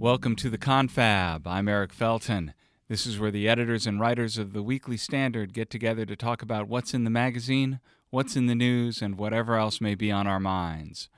Welcome 0.00 0.34
to 0.36 0.48
the 0.48 0.56
Confab. 0.56 1.46
I'm 1.46 1.68
Eric 1.68 1.94
Felten. 1.94 2.54
This 2.88 3.04
is 3.04 3.18
where 3.18 3.30
the 3.30 3.46
editors 3.46 3.86
and 3.86 4.00
writers 4.00 4.38
of 4.38 4.54
the 4.54 4.62
Weekly 4.62 4.96
Standard 4.96 5.52
get 5.52 5.68
together 5.68 6.06
to 6.06 6.16
talk 6.16 6.40
about 6.40 6.68
what's 6.68 6.94
in 6.94 7.04
the 7.04 7.10
magazine, 7.10 7.80
what's 8.08 8.34
in 8.34 8.46
the 8.46 8.54
news, 8.54 9.02
and 9.02 9.18
whatever 9.18 9.56
else 9.56 9.78
may 9.78 9.94
be 9.94 10.10
on 10.10 10.26
our 10.26 10.40
minds. 10.40 11.10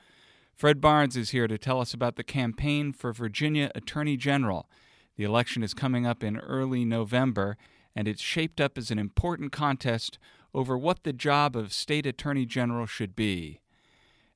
Fred 0.53 0.81
Barnes 0.81 1.17
is 1.17 1.31
here 1.31 1.47
to 1.47 1.59
tell 1.59 1.81
us 1.81 1.95
about 1.95 2.17
the 2.17 2.25
campaign 2.25 2.93
for 2.93 3.13
Virginia 3.13 3.71
Attorney 3.77 4.17
General. 4.17 4.69
The 5.17 5.23
election 5.23 5.63
is 5.63 5.75
coming 5.75 6.05
up 6.05 6.25
in 6.25 6.41
early 6.41 6.85
November, 6.85 7.57
and 7.95 8.09
it's 8.09 8.21
shaped 8.21 8.61
up 8.61 8.77
as 8.77 8.91
an 8.91 8.99
important 8.99 9.53
contest 9.53 10.19
over 10.53 10.77
what 10.77 11.05
the 11.05 11.13
job 11.13 11.55
of 11.55 11.73
State 11.73 12.05
Attorney 12.05 12.47
General 12.47 12.87
should 12.87 13.15
be. 13.15 13.61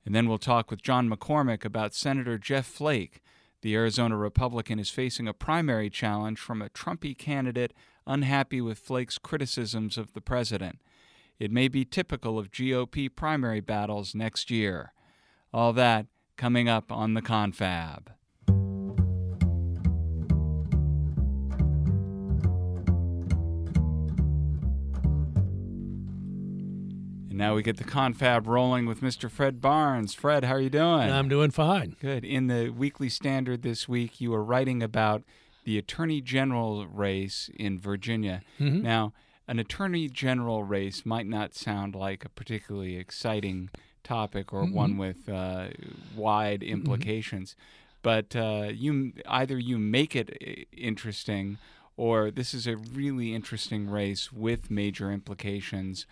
And 0.05 0.15
then 0.15 0.29
we'll 0.29 0.39
talk 0.39 0.71
with 0.71 0.83
John 0.83 1.11
McCormack 1.11 1.65
about 1.65 1.95
Senator 1.95 2.39
Jeff 2.39 2.67
Flake. 2.67 3.21
The 3.63 3.75
Arizona 3.75 4.17
Republican 4.17 4.79
is 4.79 4.91
facing 4.91 5.27
a 5.27 5.33
primary 5.35 5.91
challenge 5.91 6.39
from 6.39 6.63
a 6.63 6.69
Trumpy 6.69 7.17
candidate 7.17 7.73
unhappy 8.07 8.61
with 8.61 8.79
Flake's 8.79 9.19
criticisms 9.19 9.99
of 9.99 10.13
the 10.13 10.21
president. 10.21 10.81
It 11.39 11.51
may 11.51 11.69
be 11.69 11.85
typical 11.85 12.39
of 12.39 12.51
GOP 12.51 13.15
primary 13.15 13.61
battles 13.61 14.15
next 14.15 14.51
year. 14.51 14.93
All 15.53 15.73
that 15.73 16.07
coming 16.37 16.69
up 16.69 16.93
on 16.93 17.15
the 17.15 17.23
confab. 17.23 18.13
And 27.37 27.43
now 27.43 27.55
we 27.55 27.63
get 27.63 27.77
the 27.77 27.85
confab 27.85 28.47
rolling 28.47 28.87
with 28.87 29.03
Mr. 29.03 29.31
Fred 29.31 29.61
Barnes. 29.61 30.15
Fred, 30.15 30.43
how 30.45 30.55
are 30.55 30.61
you 30.61 30.71
doing? 30.71 31.11
I'm 31.13 31.29
doing 31.29 31.51
fine. 31.51 31.95
Good. 32.01 32.25
In 32.25 32.47
the 32.47 32.71
Weekly 32.71 33.11
Standard 33.11 33.61
this 33.61 33.87
week, 33.87 34.23
you 34.23 34.31
were 34.31 34.43
writing 34.43 34.83
about 34.83 35.23
the 35.65 35.77
Attorney 35.77 36.23
General 36.23 36.87
race 36.87 37.51
in 37.55 37.79
Virginia. 37.79 38.41
Mhm. 38.59 38.81
Now, 38.81 39.13
an 39.47 39.59
Attorney 39.59 40.09
General 40.09 40.65
race 40.65 41.05
might 41.05 41.27
not 41.27 41.55
sound 41.55 41.95
like 41.95 42.25
a 42.25 42.31
particularly 42.31 42.97
exciting 42.97 43.69
topic 44.03 44.51
or 44.55 44.65
one 44.65 44.97
with 44.97 45.29
uh, 45.29 45.69
wide 46.17 46.63
implications, 46.63 47.55
but 48.01 48.35
uh, 48.35 48.71
you 48.73 49.13
either 49.29 49.59
you 49.59 49.77
make 49.77 50.17
it 50.17 50.31
uh, 50.41 50.63
interesting 50.75 51.59
or 51.99 52.31
this 52.31 52.55
is 52.55 52.67
a 52.67 52.79
really 52.79 53.35
interesting 53.35 53.91
race 53.91 54.33
with 54.33 54.71
major 54.71 55.13
implications, 55.13 56.07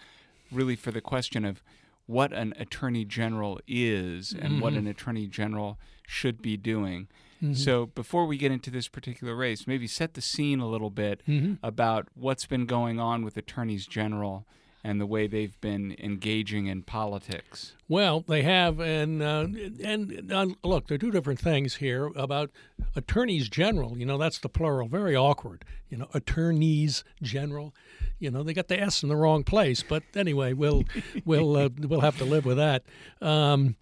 really 0.54 0.76
for 0.76 0.90
the 0.90 1.00
question 1.00 1.44
of 1.44 1.62
what 2.06 2.32
an 2.32 2.54
attorney 2.58 3.04
general 3.04 3.58
is 3.66 4.34
and 4.38 4.60
what 4.60 4.72
mm-hmm. 4.72 4.80
an 4.80 4.86
attorney 4.86 5.26
general 5.26 5.78
should 6.06 6.42
be 6.42 6.56
doing. 6.56 7.08
Mm-hmm. 7.42 7.54
So 7.54 7.86
before 7.86 8.26
we 8.26 8.36
get 8.36 8.52
into 8.52 8.70
this 8.70 8.88
particular 8.88 9.34
race, 9.34 9.66
maybe 9.66 9.86
set 9.86 10.14
the 10.14 10.20
scene 10.20 10.60
a 10.60 10.68
little 10.68 10.90
bit 10.90 11.22
mm-hmm. 11.26 11.54
about 11.62 12.08
what's 12.14 12.46
been 12.46 12.66
going 12.66 13.00
on 13.00 13.24
with 13.24 13.36
attorneys 13.36 13.86
general 13.86 14.46
and 14.84 15.00
the 15.00 15.06
way 15.06 15.26
they've 15.26 15.58
been 15.62 15.96
engaging 15.98 16.66
in 16.66 16.82
politics. 16.82 17.72
Well, 17.88 18.20
they 18.28 18.42
have, 18.42 18.78
and 18.80 19.22
uh, 19.22 19.46
and 19.82 20.30
uh, 20.30 20.48
look, 20.62 20.86
there 20.86 20.96
are 20.96 20.98
two 20.98 21.10
different 21.10 21.40
things 21.40 21.76
here 21.76 22.10
about 22.14 22.50
attorneys 22.94 23.48
general. 23.48 23.96
You 23.96 24.04
know, 24.04 24.18
that's 24.18 24.38
the 24.38 24.50
plural. 24.50 24.86
Very 24.86 25.16
awkward. 25.16 25.64
You 25.88 25.96
know, 25.96 26.08
attorneys 26.12 27.02
general. 27.22 27.74
You 28.18 28.30
know, 28.30 28.42
they 28.42 28.52
got 28.52 28.68
the 28.68 28.78
S 28.78 29.02
in 29.02 29.08
the 29.08 29.16
wrong 29.16 29.42
place. 29.42 29.82
But 29.82 30.02
anyway, 30.14 30.52
we'll 30.52 30.84
we'll 31.24 31.56
uh, 31.56 31.70
we'll 31.78 32.02
have 32.02 32.18
to 32.18 32.24
live 32.24 32.44
with 32.44 32.58
that. 32.58 32.84
Um, 33.22 33.76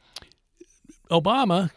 Obama 1.11 1.73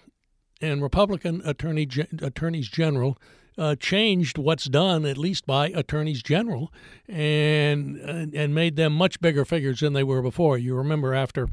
and 0.62 0.84
Republican 0.84 1.42
attorney 1.46 1.90
attorneys 2.22 2.70
general 2.70 3.18
uh, 3.58 3.76
changed 3.76 4.38
what's 4.38 4.66
done 4.66 5.06
at 5.06 5.18
least 5.18 5.46
by 5.46 5.68
attorneys 5.70 6.22
general 6.22 6.72
and, 7.08 7.98
and 7.98 8.34
and 8.34 8.54
made 8.54 8.76
them 8.76 8.94
much 8.94 9.20
bigger 9.22 9.46
figures 9.46 9.80
than 9.80 9.94
they 9.94 10.04
were 10.04 10.22
before. 10.22 10.58
You 10.58 10.76
remember 10.76 11.14
after 11.14 11.48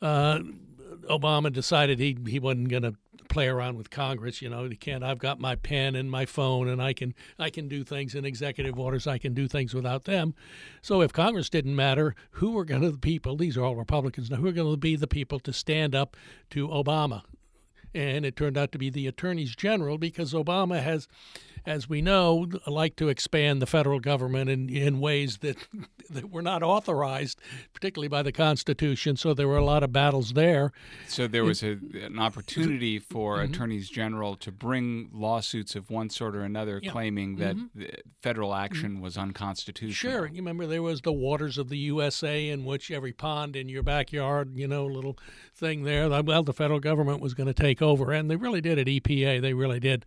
uh, 0.00 0.40
Obama 1.10 1.52
decided 1.52 1.98
he 1.98 2.16
he 2.26 2.38
wasn't 2.38 2.68
going 2.68 2.82
to 2.82 2.94
play 3.28 3.48
around 3.48 3.76
with 3.76 3.90
Congress. 3.90 4.40
You 4.40 4.48
know, 4.48 4.68
he 4.68 4.76
can't. 4.76 5.02
I've 5.02 5.18
got 5.18 5.40
my 5.40 5.56
pen 5.56 5.96
and 5.96 6.10
my 6.10 6.24
phone, 6.24 6.68
and 6.68 6.80
I 6.80 6.92
can 6.92 7.14
I 7.38 7.50
can 7.50 7.68
do 7.68 7.82
things 7.82 8.14
in 8.14 8.24
executive 8.24 8.78
orders. 8.78 9.06
I 9.06 9.18
can 9.18 9.34
do 9.34 9.48
things 9.48 9.74
without 9.74 10.04
them. 10.04 10.34
So 10.82 11.02
if 11.02 11.12
Congress 11.12 11.50
didn't 11.50 11.74
matter, 11.74 12.14
who 12.32 12.52
were 12.52 12.64
going 12.64 12.82
to 12.82 12.90
the 12.90 12.98
people? 12.98 13.36
These 13.36 13.56
are 13.56 13.64
all 13.64 13.76
Republicans 13.76 14.30
now. 14.30 14.36
Who 14.36 14.46
are 14.46 14.52
going 14.52 14.72
to 14.72 14.76
be 14.76 14.96
the 14.96 15.08
people 15.08 15.40
to 15.40 15.52
stand 15.52 15.94
up 15.94 16.16
to 16.50 16.68
Obama? 16.68 17.22
And 17.94 18.26
it 18.26 18.36
turned 18.36 18.58
out 18.58 18.72
to 18.72 18.78
be 18.78 18.90
the 18.90 19.06
attorneys 19.06 19.54
general 19.54 19.98
because 19.98 20.32
Obama 20.32 20.82
has, 20.82 21.08
as 21.66 21.88
we 21.88 22.02
know, 22.02 22.46
like 22.66 22.96
to 22.96 23.08
expand 23.08 23.62
the 23.62 23.66
federal 23.66 24.00
government 24.00 24.50
in, 24.50 24.68
in 24.68 25.00
ways 25.00 25.38
that 25.38 25.56
that 26.10 26.30
were 26.30 26.42
not 26.42 26.62
authorized, 26.62 27.40
particularly 27.72 28.08
by 28.08 28.22
the 28.22 28.32
Constitution. 28.32 29.16
So 29.16 29.32
there 29.32 29.48
were 29.48 29.56
a 29.56 29.64
lot 29.64 29.82
of 29.82 29.92
battles 29.92 30.34
there. 30.34 30.72
So 31.08 31.26
there 31.26 31.44
was 31.44 31.62
a, 31.62 31.78
an 32.02 32.18
opportunity 32.18 33.00
mm-hmm. 33.00 33.12
for 33.12 33.40
attorneys 33.40 33.88
general 33.88 34.36
to 34.36 34.52
bring 34.52 35.08
lawsuits 35.12 35.74
of 35.74 35.90
one 35.90 36.10
sort 36.10 36.36
or 36.36 36.42
another 36.42 36.80
Yeah. 36.82 36.92
claiming 36.92 37.36
that 37.36 37.56
mm-hmm. 37.56 37.80
the 37.80 37.90
federal 38.22 38.50
mm-hmm. 38.50 38.64
action 38.64 39.00
was 39.00 39.16
unconstitutional. 39.16 40.12
Sure, 40.12 40.26
you 40.26 40.36
remember 40.36 40.66
there 40.66 40.82
was 40.82 41.00
the 41.00 41.12
waters 41.12 41.56
of 41.56 41.68
the 41.68 41.78
USA, 41.78 42.48
in 42.48 42.64
which 42.64 42.90
every 42.90 43.12
pond 43.12 43.56
in 43.56 43.68
your 43.68 43.82
backyard, 43.82 44.52
you 44.56 44.68
know, 44.68 44.86
little 44.86 45.18
thing 45.54 45.84
there. 45.84 46.08
Well, 46.08 46.42
the 46.42 46.52
federal 46.52 46.80
government 46.80 47.20
was 47.20 47.34
going 47.34 47.46
to 47.46 47.54
take 47.54 47.80
over, 47.80 48.12
and 48.12 48.30
they 48.30 48.36
really 48.36 48.60
did 48.60 48.78
at 48.78 48.86
EPA. 48.86 49.40
They 49.40 49.54
really 49.54 49.80
did 49.80 50.04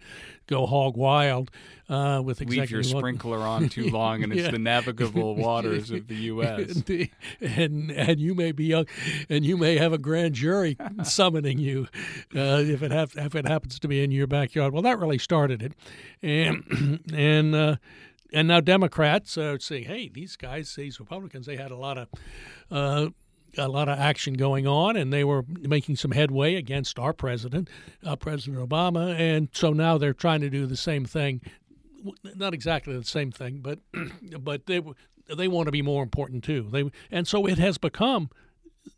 go 0.48 0.66
hog 0.66 0.98
wild 0.98 1.52
uh, 1.90 2.22
with 2.24 2.42
Leave 2.42 2.70
your 2.70 2.84
sprinkler 2.84 3.40
on 3.40 3.70
too 3.70 3.90
long, 3.92 4.24
and 4.24 4.34
it's 4.34 4.52
the 4.52 4.60
navigable 4.60 5.36
waters 5.38 5.92
of 5.92 6.08
the 6.08 6.16
U.S. 6.16 6.84
and 7.42 7.92
and 7.92 8.20
you 8.20 8.34
may 8.36 8.52
be 8.52 8.66
young, 8.66 8.86
and 9.30 9.46
you 9.46 9.56
may 9.58 9.78
have 9.78 9.94
a 9.94 9.98
grand 9.98 10.34
jury 10.34 10.78
summoning 11.04 11.60
you 11.60 11.88
uh, 12.36 12.64
if 12.66 12.84
it 12.84 12.92
have, 12.92 13.14
if 13.16 13.36
it 13.36 13.48
happens 13.48 13.80
to 13.80 13.88
be 13.88 14.04
in 14.04 14.12
your 14.12 14.28
backyard. 14.28 14.74
Well, 14.74 14.82
that 14.82 15.00
really 15.00 15.18
started 15.18 15.62
it, 15.62 15.74
and 16.22 17.04
and 17.14 17.56
uh, 17.56 17.76
and 18.34 18.48
now 18.48 18.60
Democrats 18.60 19.38
are 19.38 19.60
saying, 19.60 19.86
hey, 19.86 20.10
these 20.10 20.36
guys, 20.36 20.74
these 20.76 21.00
Republicans, 21.00 21.46
they 21.46 21.56
had 21.58 21.72
a 21.72 21.78
lot 21.78 21.98
of. 21.98 23.14
A 23.58 23.68
lot 23.68 23.90
of 23.90 23.98
action 23.98 24.36
going 24.36 24.68
on, 24.68 24.96
and 24.96 25.12
they 25.12 25.24
were 25.24 25.44
making 25.48 25.96
some 25.96 26.12
headway 26.12 26.56
against 26.56 27.00
our 27.00 27.14
president, 27.14 27.70
uh, 28.06 28.16
President 28.16 28.58
Obama, 28.68 29.18
and 29.18 29.50
so 29.52 29.74
now 29.74 29.98
they're 29.98 30.14
trying 30.14 30.42
to 30.42 30.50
do 30.50 30.66
the 30.66 30.78
same 30.78 31.06
thing 31.06 31.42
not 32.36 32.54
exactly 32.54 32.98
the 32.98 33.04
same 33.04 33.32
thing, 33.32 33.60
but 33.60 33.80
but 34.40 34.66
they 34.66 34.82
they 35.36 35.48
want 35.48 35.68
to 35.68 35.72
be 35.72 35.82
more 35.82 36.04
important 36.04 36.44
too. 36.44 36.68
They 36.72 36.90
and 37.12 37.28
so 37.28 37.46
it 37.46 37.58
has 37.58 37.78
become 37.78 38.30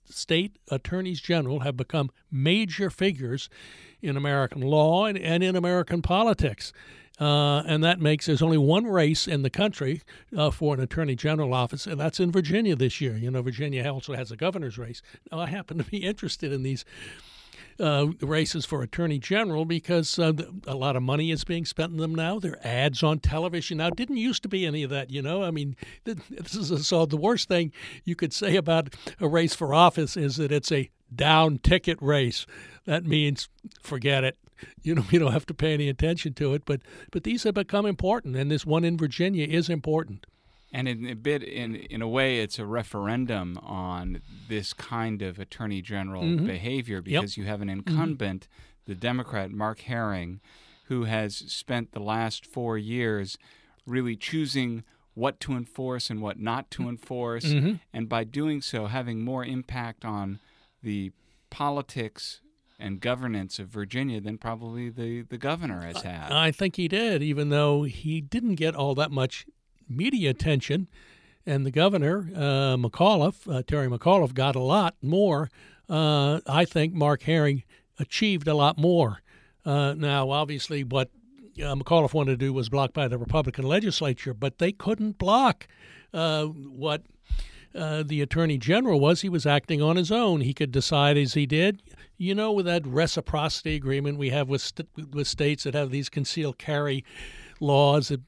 state 0.06 0.58
attorneys 0.70 1.20
general 1.20 1.62
have 1.62 1.78
become 1.78 2.12
major 2.32 2.90
figures 2.90 3.50
in 4.02 4.16
American 4.16 4.62
law 4.62 5.06
and, 5.06 5.18
and 5.18 5.44
in 5.44 5.56
American 5.56 6.02
politics. 6.02 6.72
Uh, 7.20 7.64
and 7.66 7.84
that 7.84 8.00
makes 8.00 8.26
there's 8.28 8.42
only 8.42 8.58
one 8.58 8.86
race 8.86 9.28
in 9.28 9.42
the 9.42 9.50
country 9.50 10.02
uh, 10.38 10.50
for 10.50 10.74
an 10.74 10.80
attorney 10.80 11.16
general 11.16 11.54
office, 11.54 11.86
and 11.86 12.00
that's 12.00 12.20
in 12.20 12.32
Virginia 12.32 12.76
this 12.76 13.02
year. 13.02 13.18
You 13.18 13.30
know, 13.30 13.42
Virginia 13.42 13.92
also 13.92 14.14
has 14.14 14.32
a 14.32 14.38
governor's 14.38 14.78
race. 14.78 15.02
Now, 15.32 15.40
I 15.40 15.48
happen 15.48 15.78
to 15.78 15.84
be 15.84 15.98
interested 16.06 16.54
in 16.54 16.64
these 16.64 16.86
uh, 17.80 18.08
races 18.22 18.66
for 18.66 18.82
attorney 18.82 19.20
general 19.20 19.66
because 19.66 20.20
uh, 20.20 20.34
a 20.68 20.76
lot 20.76 20.96
of 20.96 21.04
money 21.04 21.32
is 21.32 21.44
being 21.44 21.66
spent 21.66 21.92
in 21.92 21.98
them 21.98 22.14
now. 22.14 22.40
There 22.40 22.54
are 22.54 22.60
ads 22.64 23.04
on 23.04 23.20
television 23.20 23.78
now. 23.78 23.90
Didn't 23.90 24.18
used 24.18 24.44
to 24.44 24.50
be 24.50 24.66
any 24.66 24.84
of 24.84 24.90
that, 24.90 25.10
you 25.10 25.22
know. 25.22 25.44
I 25.44 25.52
mean, 25.52 25.76
this 26.04 26.56
is 26.56 26.88
so 26.88 27.06
the 27.06 27.18
worst 27.18 27.48
thing 27.48 27.72
you 28.04 28.16
could 28.16 28.34
say 28.34 28.56
about 28.56 28.96
a 29.20 29.28
race 29.28 29.56
for 29.56 29.74
office 29.74 30.18
is 30.18 30.38
that 30.38 30.52
it's 30.52 30.72
a 30.72 30.90
down 31.14 31.58
ticket 31.60 31.98
race. 32.02 32.46
That 32.86 33.06
means 33.06 33.50
forget 33.82 34.24
it. 34.24 34.38
You 34.82 34.96
know, 34.96 35.04
you 35.12 35.20
don't 35.20 35.32
have 35.34 35.46
to 35.48 35.54
pay 35.54 35.74
any 35.74 35.90
attention 35.90 36.34
to 36.36 36.54
it. 36.54 36.64
But 36.66 36.82
but 37.12 37.24
these 37.24 37.44
have 37.44 37.56
become 37.56 37.86
important, 37.86 38.36
and 38.36 38.50
this 38.52 38.66
one 38.66 38.84
in 38.84 38.98
Virginia 38.98 39.46
is 39.48 39.70
important. 39.70 40.26
And 40.72 40.88
in 40.88 41.08
a 41.10 41.16
bit, 41.16 41.42
in 41.44 41.76
in 41.76 42.02
a 42.02 42.08
way, 42.08 42.40
it's 42.42 42.60
a 42.60 42.66
referendum 42.66 43.58
on 43.64 44.22
this 44.48 44.72
kind 44.74 45.22
of 45.22 45.40
attorney 45.40 45.82
general 45.82 46.24
Mm-hmm. 46.24 46.46
behavior 46.46 47.02
because 47.02 47.38
you 47.38 47.46
have 47.46 47.62
an 47.62 47.70
incumbent, 47.70 48.48
the 48.86 48.96
Democrat 48.96 49.52
Mark 49.52 49.80
Herring, 49.82 50.40
who 50.86 51.06
has 51.06 51.36
spent 51.36 51.92
the 51.92 52.00
last 52.00 52.46
four 52.46 52.78
years 52.78 53.38
really 53.88 54.16
choosing 54.16 54.84
what 55.16 55.40
to 55.40 55.54
enforce 55.54 56.10
and 56.12 56.22
what 56.22 56.40
not 56.40 56.70
to 56.72 56.88
enforce, 56.88 57.46
Mm-hmm. 57.46 57.74
and 57.92 58.08
by 58.08 58.24
doing 58.24 58.62
so, 58.62 58.86
having 58.86 59.22
more 59.24 59.44
impact 59.44 60.06
on 60.06 60.40
the 60.84 61.12
politics 61.50 62.42
and 62.80 63.02
governance 63.02 63.60
of 63.60 63.68
Virginia 63.68 64.22
than 64.22 64.38
probably 64.38 64.90
the, 64.90 65.22
the 65.24 65.38
governor 65.38 65.82
has 65.82 66.02
had. 66.02 66.32
I 66.32 66.52
think 66.52 66.78
he 66.78 66.88
did, 66.88 67.22
even 67.22 67.50
though 67.50 67.84
he 67.84 68.22
didn't 68.22 68.56
get 68.56 68.76
all 68.76 68.96
that 68.96 69.12
much 69.12 69.46
media 69.88 70.30
attention. 70.30 70.88
And 71.46 71.66
the 71.66 71.72
governor, 71.72 72.30
uh, 72.36 72.78
McAuliffe, 72.78 73.52
uh, 73.54 73.64
Terry 73.64 73.88
McAuliffe, 73.88 74.34
got 74.34 74.56
a 74.56 74.62
lot 74.62 74.96
more. 75.02 75.50
Uh, 75.90 76.40
I 76.48 76.66
think 76.66 76.94
Mark 76.94 77.24
Herring 77.24 77.64
achieved 77.98 78.48
a 78.48 78.54
lot 78.54 78.78
more. 78.78 79.22
Uh, 79.66 79.94
now, 79.94 80.30
obviously, 80.30 80.84
what 80.84 81.10
uh, 81.58 81.76
McAuliffe 81.76 82.14
wanted 82.14 82.40
to 82.40 82.46
do 82.46 82.54
was 82.54 82.70
blocked 82.70 82.94
by 82.94 83.08
the 83.08 83.18
Republican 83.18 83.66
legislature, 83.66 84.34
but 84.34 84.60
they 84.60 84.72
couldn't 84.72 85.18
block 85.18 85.68
uh, 86.14 86.46
what 86.46 87.04
uh, 87.76 88.04
the 88.04 88.22
attorney 88.22 88.58
general 88.58 89.00
was. 89.00 89.22
He 89.22 89.30
was 89.30 89.46
acting 89.46 89.82
on 89.82 89.96
his 89.96 90.12
own. 90.12 90.42
He 90.42 90.54
could 90.54 90.72
decide 90.72 91.18
as 91.18 91.34
he 91.34 91.46
did. 91.46 91.82
You 92.20 92.36
know, 92.36 92.52
with 92.52 92.66
that 92.66 92.86
reciprocity 92.86 93.76
agreement 93.76 94.18
we 94.18 94.30
have 94.30 94.50
with 94.50 94.62
st- 94.62 94.90
with 95.14 95.26
states 95.26 95.64
that 95.64 95.74
have 95.74 95.90
these 95.90 96.10
concealed 96.10 96.58
carry 96.58 97.06
laws 97.62 98.10
that 98.10 98.22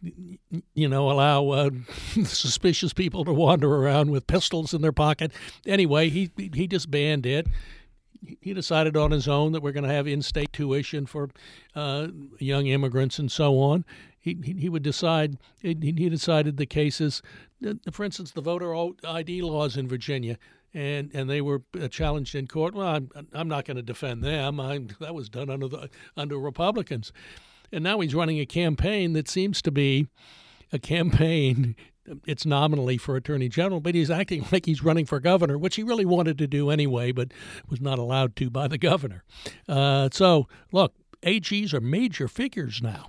you 0.73 0.87
know 0.87 1.11
allow 1.11 1.49
uh, 1.49 1.69
suspicious 2.23 2.93
people 2.93 3.25
to 3.25 3.33
wander 3.33 3.75
around 3.75 4.09
with 4.09 4.27
pistols 4.27 4.73
in 4.73 4.81
their 4.81 4.93
pocket. 4.93 5.33
Anyway, 5.65 6.09
he 6.09 6.31
he 6.37 6.67
just 6.67 6.89
banned 6.89 7.25
it 7.25 7.47
he 8.39 8.53
decided 8.53 8.95
on 8.95 9.11
his 9.11 9.27
own 9.27 9.51
that 9.51 9.63
we're 9.63 9.71
going 9.71 9.87
to 9.87 9.93
have 9.93 10.07
in-state 10.07 10.53
tuition 10.53 11.05
for 11.05 11.29
uh, 11.75 12.07
young 12.39 12.67
immigrants 12.67 13.17
and 13.19 13.31
so 13.31 13.59
on. 13.59 13.83
He, 14.19 14.37
he, 14.43 14.53
he 14.53 14.69
would 14.69 14.83
decide. 14.83 15.37
He, 15.59 15.75
he 15.81 16.09
decided 16.09 16.57
the 16.57 16.67
cases, 16.67 17.23
for 17.91 18.03
instance, 18.03 18.31
the 18.31 18.41
voter 18.41 18.75
ID 19.03 19.41
laws 19.41 19.75
in 19.75 19.87
Virginia, 19.87 20.37
and 20.73 21.11
and 21.13 21.29
they 21.29 21.41
were 21.41 21.63
uh, 21.79 21.87
challenged 21.87 22.35
in 22.35 22.47
court. 22.47 22.73
Well, 22.73 22.87
I'm 22.87 23.09
I'm 23.33 23.47
not 23.47 23.65
going 23.65 23.77
to 23.77 23.83
defend 23.83 24.23
them. 24.23 24.59
I, 24.59 24.79
that 24.99 25.13
was 25.13 25.29
done 25.29 25.49
under 25.49 25.67
the 25.67 25.89
under 26.15 26.37
Republicans, 26.37 27.11
and 27.71 27.83
now 27.83 27.99
he's 27.99 28.15
running 28.15 28.39
a 28.39 28.45
campaign 28.45 29.13
that 29.13 29.27
seems 29.27 29.61
to 29.63 29.71
be 29.71 30.07
a 30.71 30.79
campaign 30.79 31.75
it's 32.25 32.45
nominally 32.45 32.97
for 32.97 33.15
attorney 33.15 33.49
general, 33.49 33.79
but 33.79 33.95
he's 33.95 34.09
acting 34.09 34.45
like 34.51 34.65
he's 34.65 34.83
running 34.83 35.05
for 35.05 35.19
governor, 35.19 35.57
which 35.57 35.75
he 35.75 35.83
really 35.83 36.05
wanted 36.05 36.37
to 36.39 36.47
do 36.47 36.69
anyway, 36.69 37.11
but 37.11 37.31
was 37.69 37.81
not 37.81 37.99
allowed 37.99 38.35
to 38.37 38.49
by 38.49 38.67
the 38.67 38.77
governor. 38.77 39.23
Uh, 39.67 40.09
so, 40.11 40.47
look, 40.71 40.93
AGs 41.23 41.73
are 41.73 41.81
major 41.81 42.27
figures 42.27 42.81
now. 42.81 43.07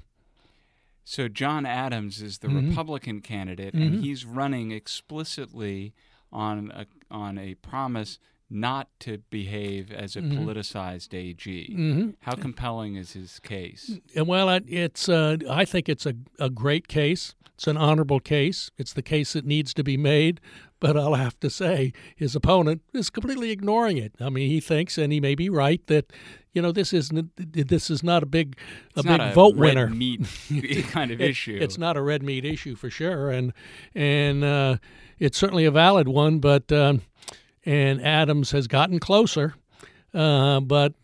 So, 1.04 1.28
John 1.28 1.66
Adams 1.66 2.22
is 2.22 2.38
the 2.38 2.48
mm-hmm. 2.48 2.68
Republican 2.68 3.20
candidate, 3.20 3.74
mm-hmm. 3.74 3.82
and 3.82 4.04
he's 4.04 4.24
running 4.24 4.70
explicitly 4.70 5.94
on 6.30 6.70
a, 6.74 6.86
on 7.12 7.38
a 7.38 7.54
promise 7.54 8.18
not 8.52 8.88
to 9.00 9.19
behave 9.31 9.90
as 9.90 10.14
a 10.14 10.20
mm-hmm. 10.20 10.38
politicized 10.38 11.14
AG. 11.14 11.75
Mm-hmm. 11.75 12.10
How 12.20 12.34
compelling 12.34 12.96
is 12.96 13.12
his 13.12 13.40
case? 13.40 13.99
Well, 14.14 14.60
it's 14.66 15.08
uh, 15.08 15.38
I 15.49 15.64
think 15.64 15.88
it's 15.88 16.06
a, 16.06 16.14
a 16.38 16.50
great 16.50 16.87
case. 16.87 17.34
It's 17.54 17.66
an 17.66 17.76
honorable 17.76 18.20
case. 18.20 18.70
It's 18.76 18.93
the 18.93 19.02
case 19.02 19.32
that 19.34 19.44
needs 19.44 19.72
to 19.75 19.84
be 19.84 19.96
made. 19.96 20.40
But 20.81 20.96
I'll 20.96 21.14
have 21.14 21.38
to 21.40 21.49
say, 21.49 21.93
his 22.16 22.34
opponent 22.34 22.82
is 22.93 23.08
completely 23.08 23.52
ignoring 23.52 23.99
it. 23.99 24.14
I 24.20 24.31
mean, 24.31 24.49
he 24.49 24.58
thinks, 24.58 24.98
and 24.98 25.12
he 25.12 25.20
may 25.20 25.37
be 25.37 25.48
right, 25.48 25.81
that 25.87 26.12
you 26.52 26.60
know 26.60 26.72
this 26.72 26.93
isn't 26.93 27.31
this 27.37 27.88
is 27.88 28.02
not 28.02 28.25
a 28.25 28.26
big 28.26 28.58
a 28.96 29.02
big 29.05 29.20
a 29.20 29.32
vote 29.32 29.56
winner 29.56 29.88
meat 29.88 30.26
kind 30.90 31.12
of 31.12 31.20
it, 31.20 31.31
issue. 31.31 31.56
It's 31.60 31.78
not 31.78 31.96
a 31.96 32.02
red 32.02 32.25
meat 32.25 32.44
issue 32.44 32.75
for 32.75 32.90
sure, 32.90 33.31
and 33.31 33.52
and 33.94 34.43
uh, 34.43 34.76
it's 35.20 35.38
certainly 35.38 35.64
a 35.64 35.70
valid 35.70 36.08
one. 36.08 36.40
But 36.40 36.72
um, 36.72 37.02
and 37.64 38.04
Adams 38.04 38.50
has 38.50 38.66
gotten 38.66 38.98
closer, 38.98 39.54
uh, 40.14 40.60
but 40.60 40.94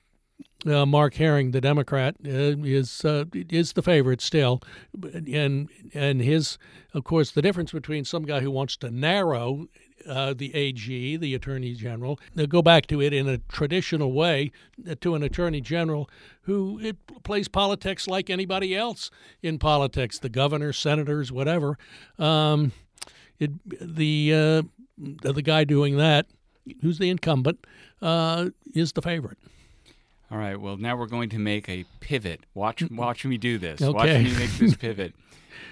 uh, 0.66 0.84
Mark 0.84 1.14
Herring, 1.14 1.52
the 1.52 1.60
Democrat, 1.60 2.16
uh, 2.26 2.58
is 2.64 3.05
uh, 3.05 3.25
is 3.32 3.75
the 3.75 3.82
favorite 3.82 4.20
still, 4.20 4.60
and 5.02 5.69
and 5.94 6.20
his, 6.20 6.58
of 6.94 7.05
course, 7.05 7.31
the 7.31 7.43
difference 7.43 7.70
between 7.70 8.05
some 8.05 8.25
guy 8.25 8.40
who 8.40 8.50
wants 8.50 8.76
to 8.78 8.90
narrow 8.90 9.69
uh, 10.08 10.34
the 10.34 10.55
AG, 10.55 11.16
the 11.16 11.34
Attorney 11.34 11.75
General, 11.75 12.19
go 12.49 12.62
back 12.62 12.87
to 12.87 13.00
it 13.00 13.12
in 13.12 13.28
a 13.28 13.38
traditional 13.38 14.12
way 14.12 14.50
uh, 14.88 14.94
to 15.00 15.14
an 15.14 15.22
Attorney 15.22 15.60
General 15.60 16.08
who 16.43 16.81
it 16.81 16.96
plays 17.22 17.46
politics 17.46 18.08
like 18.08 18.31
anybody 18.31 18.75
else 18.75 19.10
in 19.43 19.58
politics, 19.58 20.19
the 20.19 20.28
governor, 20.28 20.72
senators, 20.72 21.31
whatever. 21.31 21.78
Um, 22.19 22.72
it, 23.38 23.52
the 23.64 24.32
uh, 24.34 24.62
the 24.99 25.43
guy 25.43 25.62
doing 25.62 25.96
that 25.99 26.26
who's 26.82 26.99
the 26.99 27.11
incumbent, 27.11 27.67
uh, 28.03 28.50
is 28.75 28.93
the 28.93 29.03
favorite. 29.03 29.38
All 30.31 30.38
right. 30.38 30.61
Well, 30.61 30.76
now 30.76 30.97
we're 30.97 31.06
going 31.06 31.31
to 31.31 31.38
make 31.38 31.69
a 31.69 31.85
pivot. 32.00 32.41
Watch, 32.55 32.82
watch 32.91 33.25
me 33.25 33.38
do 33.38 33.59
this. 33.59 33.81
Okay. 33.81 33.93
Watch 33.93 34.09
me 34.09 34.37
make 34.37 34.50
this 34.53 34.76
pivot. 34.76 35.15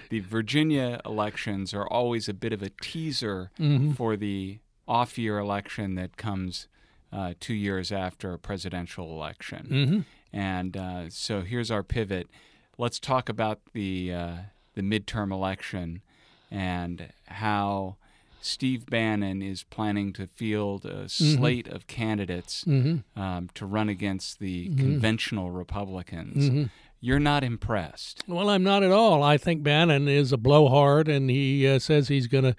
the 0.09 0.19
Virginia 0.21 0.99
elections 1.05 1.73
are 1.73 1.87
always 1.87 2.27
a 2.27 2.33
bit 2.33 2.53
of 2.53 2.63
a 2.63 2.69
teaser 2.81 3.51
mm-hmm. 3.59 3.91
for 3.91 4.15
the 4.15 4.57
off-year 4.87 5.37
election 5.37 5.95
that 5.95 6.17
comes 6.17 6.67
uh, 7.11 7.33
two 7.39 7.53
years 7.53 7.91
after 7.91 8.33
a 8.33 8.39
presidential 8.39 9.11
election. 9.11 9.67
Mm-hmm. 9.69 9.99
And 10.33 10.75
uh, 10.75 11.09
so 11.09 11.41
here's 11.41 11.71
our 11.71 11.83
pivot. 11.83 12.27
Let's 12.77 12.99
talk 12.99 13.29
about 13.29 13.59
the 13.73 14.13
uh, 14.13 14.35
the 14.75 14.81
midterm 14.81 15.31
election 15.31 16.01
and 16.51 17.09
how 17.25 17.97
Steve 18.41 18.85
Bannon 18.85 19.41
is 19.41 19.63
planning 19.63 20.13
to 20.13 20.27
field 20.27 20.85
a 20.85 21.05
mm-hmm. 21.05 21.35
slate 21.35 21.67
of 21.67 21.87
candidates 21.87 22.63
mm-hmm. 22.65 23.19
um, 23.19 23.49
to 23.55 23.65
run 23.65 23.89
against 23.89 24.39
the 24.39 24.67
mm-hmm. 24.67 24.79
conventional 24.79 25.51
Republicans. 25.51 26.49
Mm-hmm. 26.49 26.63
You're 26.99 27.19
not 27.19 27.43
impressed. 27.43 28.23
Well, 28.27 28.49
I'm 28.49 28.63
not 28.63 28.83
at 28.83 28.91
all. 28.91 29.21
I 29.21 29.37
think 29.37 29.61
Bannon 29.61 30.07
is 30.07 30.31
a 30.31 30.37
blowhard, 30.37 31.07
and 31.07 31.29
he 31.29 31.67
uh, 31.67 31.79
says 31.79 32.07
he's 32.07 32.27
going 32.27 32.43
to 32.43 32.55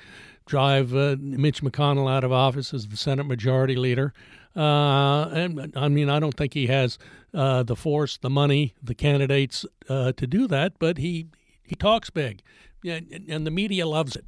drive 0.47 0.95
uh, 0.95 1.17
Mitch 1.19 1.63
McConnell 1.63 2.11
out 2.11 2.25
of 2.25 2.33
office 2.33 2.73
as 2.73 2.87
the 2.87 2.97
Senate 2.97 3.25
Majority 3.25 3.75
Leader. 3.75 4.13
Uh, 4.57 5.29
and 5.29 5.73
I 5.77 5.89
mean, 5.89 6.09
I 6.09 6.21
don't 6.21 6.37
think 6.37 6.55
he 6.55 6.69
has 6.69 6.99
uh, 7.35 7.63
the 7.63 7.77
force, 7.77 8.17
the 8.17 8.31
money, 8.31 8.75
the 8.83 8.95
candidates 8.95 9.67
uh, 9.89 10.13
to 10.13 10.27
do 10.27 10.47
that, 10.49 10.75
but 10.79 10.99
he 10.99 11.27
he 11.63 11.75
talks 11.75 12.09
big, 12.09 12.41
yeah, 12.83 13.01
and 13.29 13.47
the 13.47 13.51
media 13.51 13.87
loves 13.87 14.17
it 14.17 14.25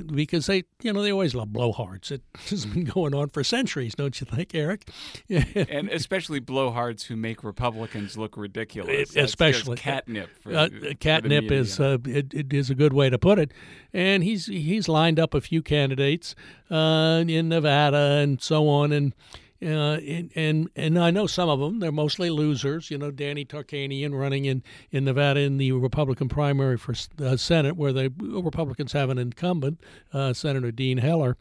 because 0.00 0.46
they, 0.46 0.64
you 0.82 0.92
know, 0.92 1.02
they 1.02 1.12
always 1.12 1.34
love 1.34 1.48
blowhards. 1.48 2.10
It 2.10 2.22
has 2.50 2.66
been 2.66 2.84
going 2.84 3.14
on 3.14 3.28
for 3.28 3.44
centuries, 3.44 3.94
don't 3.94 4.20
you 4.20 4.26
think, 4.26 4.54
Eric? 4.54 4.88
and 5.28 5.88
especially 5.88 6.40
blowhards 6.40 7.04
who 7.04 7.16
make 7.16 7.44
Republicans 7.44 8.16
look 8.16 8.36
ridiculous. 8.36 9.10
That's 9.10 9.30
especially 9.30 9.76
catnip. 9.76 10.30
For, 10.40 10.54
uh, 10.54 10.68
catnip 11.00 11.50
is 11.50 11.80
uh, 11.80 11.98
it, 12.04 12.34
it 12.34 12.52
is 12.52 12.70
a 12.70 12.74
good 12.74 12.92
way 12.92 13.10
to 13.10 13.18
put 13.18 13.38
it. 13.38 13.52
And 13.92 14.22
he's 14.24 14.46
he's 14.46 14.88
lined 14.88 15.20
up 15.20 15.34
a 15.34 15.40
few 15.40 15.62
candidates 15.62 16.34
uh, 16.70 17.24
in 17.26 17.48
Nevada 17.48 18.20
and 18.22 18.40
so 18.42 18.68
on, 18.68 18.92
and 18.92 19.14
uh, 19.62 19.98
and, 20.06 20.30
and 20.34 20.68
and 20.76 20.98
I 20.98 21.10
know 21.10 21.26
some 21.26 21.48
of 21.48 21.60
them. 21.60 21.80
They're 21.80 21.92
mostly 21.92 22.28
losers. 22.30 22.90
You 22.90 22.98
know, 22.98 23.10
Danny 23.10 23.44
Tarkanian 23.44 24.18
running 24.18 24.44
in, 24.44 24.62
in 24.90 25.04
Nevada 25.04 25.40
in 25.40 25.58
the 25.58 25.72
Republican 25.72 26.28
primary 26.28 26.76
for 26.76 26.94
uh, 27.22 27.36
Senate, 27.36 27.76
where 27.76 27.92
the 27.92 28.12
Republicans 28.18 28.92
have 28.92 29.10
an 29.10 29.18
incumbent, 29.18 29.80
uh, 30.12 30.32
Senator 30.32 30.70
Dean 30.70 30.98
Heller. 30.98 31.36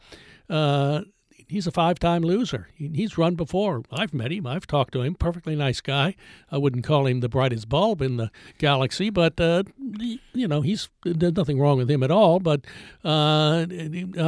Uh, 0.49 1.01
he's 1.47 1.67
a 1.67 1.71
five-time 1.71 2.21
loser. 2.21 2.69
He, 2.75 2.89
he's 2.93 3.17
run 3.17 3.35
before. 3.35 3.83
I've 3.91 4.13
met 4.13 4.31
him. 4.31 4.45
I've 4.47 4.67
talked 4.67 4.93
to 4.93 5.01
him. 5.01 5.15
Perfectly 5.15 5.55
nice 5.55 5.81
guy. 5.81 6.15
I 6.51 6.57
wouldn't 6.57 6.85
call 6.85 7.07
him 7.07 7.19
the 7.19 7.29
brightest 7.29 7.67
bulb 7.67 8.01
in 8.01 8.17
the 8.17 8.31
galaxy, 8.57 9.09
but 9.09 9.39
uh, 9.41 9.63
you 10.33 10.47
know, 10.47 10.61
he's 10.61 10.89
there's 11.03 11.35
nothing 11.35 11.59
wrong 11.59 11.77
with 11.77 11.89
him 11.89 12.03
at 12.03 12.11
all. 12.11 12.39
But 12.39 12.61
I 13.03 13.65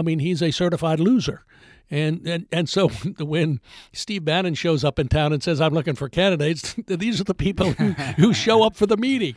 mean, 0.03 0.19
he's 0.19 0.41
a 0.41 0.51
certified 0.51 0.99
loser. 0.99 1.45
And, 1.91 2.27
and 2.27 2.47
and 2.51 2.67
so 2.67 2.89
when 3.19 3.59
Steve 3.93 4.25
Bannon 4.25 4.55
shows 4.55 4.83
up 4.83 4.99
in 4.99 5.07
town 5.07 5.33
and 5.33 5.43
says, 5.43 5.61
"I'm 5.61 5.73
looking 5.73 5.95
for 5.95 6.09
candidates," 6.09 6.75
these 6.87 7.21
are 7.21 7.25
the 7.25 7.35
people 7.35 7.71
who, 7.73 7.91
who 8.17 8.33
show 8.33 8.63
up 8.63 8.75
for 8.75 8.85
the 8.85 8.97
meeting. 8.97 9.35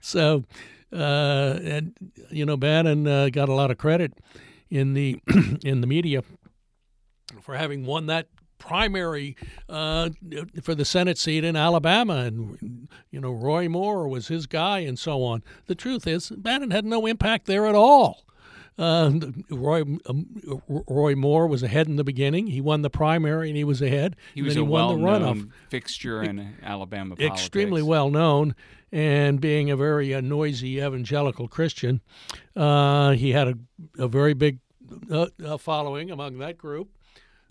So, 0.00 0.44
uh, 0.92 1.58
and 1.62 1.96
you 2.30 2.46
know, 2.46 2.56
Bannon 2.56 3.06
uh, 3.06 3.28
got 3.30 3.48
a 3.48 3.54
lot 3.54 3.70
of 3.70 3.78
credit 3.78 4.12
in 4.70 4.94
the 4.94 5.20
in 5.64 5.80
the 5.80 5.86
media 5.86 6.22
for 7.42 7.56
having 7.56 7.84
won 7.84 8.06
that 8.06 8.28
primary 8.58 9.36
uh, 9.68 10.10
for 10.62 10.74
the 10.74 10.84
Senate 10.84 11.18
seat 11.18 11.44
in 11.44 11.56
Alabama, 11.56 12.16
and 12.16 12.88
you 13.10 13.20
know 13.20 13.32
Roy 13.32 13.68
Moore 13.68 14.08
was 14.08 14.28
his 14.28 14.46
guy, 14.46 14.80
and 14.80 14.98
so 14.98 15.22
on. 15.22 15.42
The 15.66 15.74
truth 15.74 16.06
is, 16.06 16.30
Bannon 16.30 16.70
had 16.70 16.84
no 16.84 17.06
impact 17.06 17.46
there 17.46 17.66
at 17.66 17.74
all. 17.74 18.24
Uh, 18.78 19.10
Roy 19.50 19.82
um, 20.06 20.26
Roy 20.68 21.16
Moore 21.16 21.48
was 21.48 21.64
ahead 21.64 21.88
in 21.88 21.96
the 21.96 22.04
beginning. 22.04 22.46
He 22.46 22.60
won 22.60 22.82
the 22.82 22.90
primary 22.90 23.48
and 23.48 23.56
he 23.56 23.64
was 23.64 23.82
ahead. 23.82 24.14
He 24.34 24.42
was 24.42 24.54
a 24.56 24.60
he 24.60 24.66
well-known 24.66 25.52
fixture 25.68 26.22
in 26.22 26.54
Alabama 26.62 27.16
politics. 27.16 27.40
Extremely 27.40 27.82
well 27.82 28.08
known, 28.08 28.54
and 28.92 29.40
being 29.40 29.70
a 29.70 29.76
very 29.76 30.14
uh, 30.14 30.20
noisy 30.20 30.78
evangelical 30.78 31.48
Christian, 31.48 32.00
uh, 32.54 33.10
he 33.12 33.32
had 33.32 33.48
a, 33.48 33.54
a 33.98 34.06
very 34.06 34.34
big 34.34 34.60
uh, 35.10 35.26
uh, 35.44 35.58
following 35.58 36.10
among 36.10 36.38
that 36.38 36.56
group. 36.56 36.88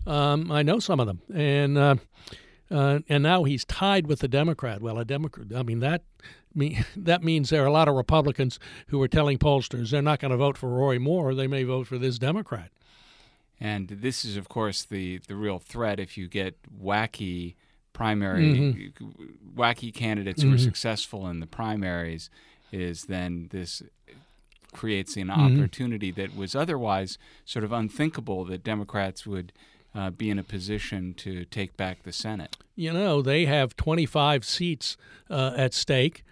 Um, 0.06 0.50
I 0.50 0.62
know 0.62 0.78
some 0.78 0.98
of 0.98 1.06
them, 1.06 1.20
and 1.34 1.76
uh, 1.76 1.96
and 2.70 3.22
now 3.22 3.44
he's 3.44 3.66
tied 3.66 4.06
with 4.06 4.20
the 4.20 4.28
Democrat. 4.28 4.80
Well, 4.80 4.98
a 4.98 5.04
Democrat. 5.04 5.48
I 5.54 5.62
mean 5.62 5.80
that 5.80 6.04
mean, 6.54 6.84
that 6.96 7.22
means 7.22 7.50
there 7.50 7.62
are 7.62 7.66
a 7.66 7.72
lot 7.72 7.88
of 7.88 7.94
Republicans 7.94 8.58
who 8.88 9.00
are 9.02 9.08
telling 9.08 9.38
pollsters 9.38 9.90
they're 9.90 10.02
not 10.02 10.20
going 10.20 10.30
to 10.30 10.36
vote 10.36 10.56
for 10.56 10.68
Roy 10.68 10.98
Moore. 10.98 11.34
They 11.34 11.46
may 11.46 11.64
vote 11.64 11.86
for 11.86 11.98
this 11.98 12.18
Democrat. 12.18 12.70
And 13.60 13.88
this 13.88 14.24
is, 14.24 14.36
of 14.36 14.48
course, 14.48 14.84
the, 14.84 15.18
the 15.26 15.34
real 15.34 15.58
threat 15.58 15.98
if 15.98 16.16
you 16.16 16.28
get 16.28 16.56
wacky 16.80 17.54
primary, 17.92 18.44
mm-hmm. 18.44 19.60
wacky 19.60 19.92
candidates 19.92 20.42
who 20.42 20.48
mm-hmm. 20.48 20.54
are 20.54 20.58
successful 20.58 21.26
in 21.26 21.40
the 21.40 21.46
primaries 21.46 22.30
is 22.70 23.06
then 23.06 23.48
this 23.50 23.82
creates 24.72 25.16
an 25.16 25.28
Mm-hmm. 25.28 25.58
opportunity 25.58 26.10
that 26.12 26.36
was 26.36 26.54
otherwise 26.54 27.18
sort 27.44 27.64
of 27.64 27.72
unthinkable 27.72 28.44
that 28.44 28.62
Democrats 28.62 29.26
would 29.26 29.52
uh, 29.94 30.10
be 30.10 30.30
in 30.30 30.38
a 30.38 30.44
position 30.44 31.14
to 31.14 31.44
take 31.46 31.76
back 31.76 32.02
the 32.02 32.12
Senate. 32.12 32.56
You 32.78 32.92
know, 32.92 33.22
they 33.22 33.46
have 33.46 33.74
25 33.74 34.44
seats 34.44 34.96
uh, 35.28 35.52
at 35.56 35.74
stake, 35.74 36.22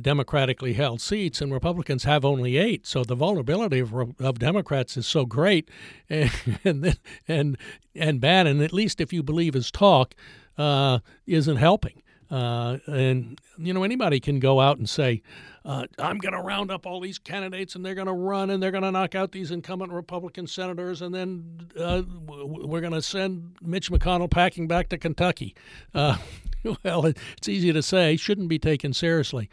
democratically 0.00 0.74
held 0.74 1.00
seats, 1.00 1.40
and 1.40 1.52
Republicans 1.52 2.04
have 2.04 2.24
only 2.24 2.56
eight. 2.56 2.86
So 2.86 3.02
the 3.02 3.16
vulnerability 3.16 3.80
of, 3.80 3.92
of 4.20 4.38
Democrats 4.38 4.96
is 4.96 5.04
so 5.04 5.26
great, 5.26 5.68
and 6.08 6.30
and 6.64 6.96
and, 7.26 7.58
and 7.96 8.20
Bannon, 8.20 8.62
at 8.62 8.72
least 8.72 9.00
if 9.00 9.12
you 9.12 9.24
believe 9.24 9.54
his 9.54 9.72
talk, 9.72 10.14
uh, 10.56 11.00
isn't 11.26 11.56
helping. 11.56 12.02
Uh, 12.30 12.78
and 12.86 13.40
you 13.56 13.72
know 13.72 13.84
anybody 13.84 14.18
can 14.18 14.40
go 14.40 14.60
out 14.60 14.78
and 14.78 14.88
say, 14.88 15.22
uh, 15.64 15.86
"I'm 15.98 16.18
going 16.18 16.32
to 16.32 16.40
round 16.40 16.70
up 16.70 16.86
all 16.86 17.00
these 17.00 17.18
candidates, 17.18 17.74
and 17.76 17.84
they're 17.84 17.94
going 17.94 18.08
to 18.08 18.12
run, 18.12 18.50
and 18.50 18.62
they're 18.62 18.72
going 18.72 18.82
to 18.82 18.90
knock 18.90 19.14
out 19.14 19.32
these 19.32 19.50
incumbent 19.50 19.92
Republican 19.92 20.46
senators, 20.46 21.02
and 21.02 21.14
then 21.14 21.68
uh, 21.78 22.02
we're 22.26 22.80
going 22.80 22.92
to 22.92 23.02
send 23.02 23.56
Mitch 23.62 23.90
McConnell 23.90 24.30
packing 24.30 24.66
back 24.66 24.88
to 24.88 24.98
Kentucky." 24.98 25.54
Uh, 25.94 26.16
well, 26.84 27.06
it's 27.06 27.48
easy 27.48 27.72
to 27.72 27.82
say, 27.82 28.16
shouldn't 28.16 28.48
be 28.48 28.58
taken 28.58 28.92
seriously. 28.92 29.48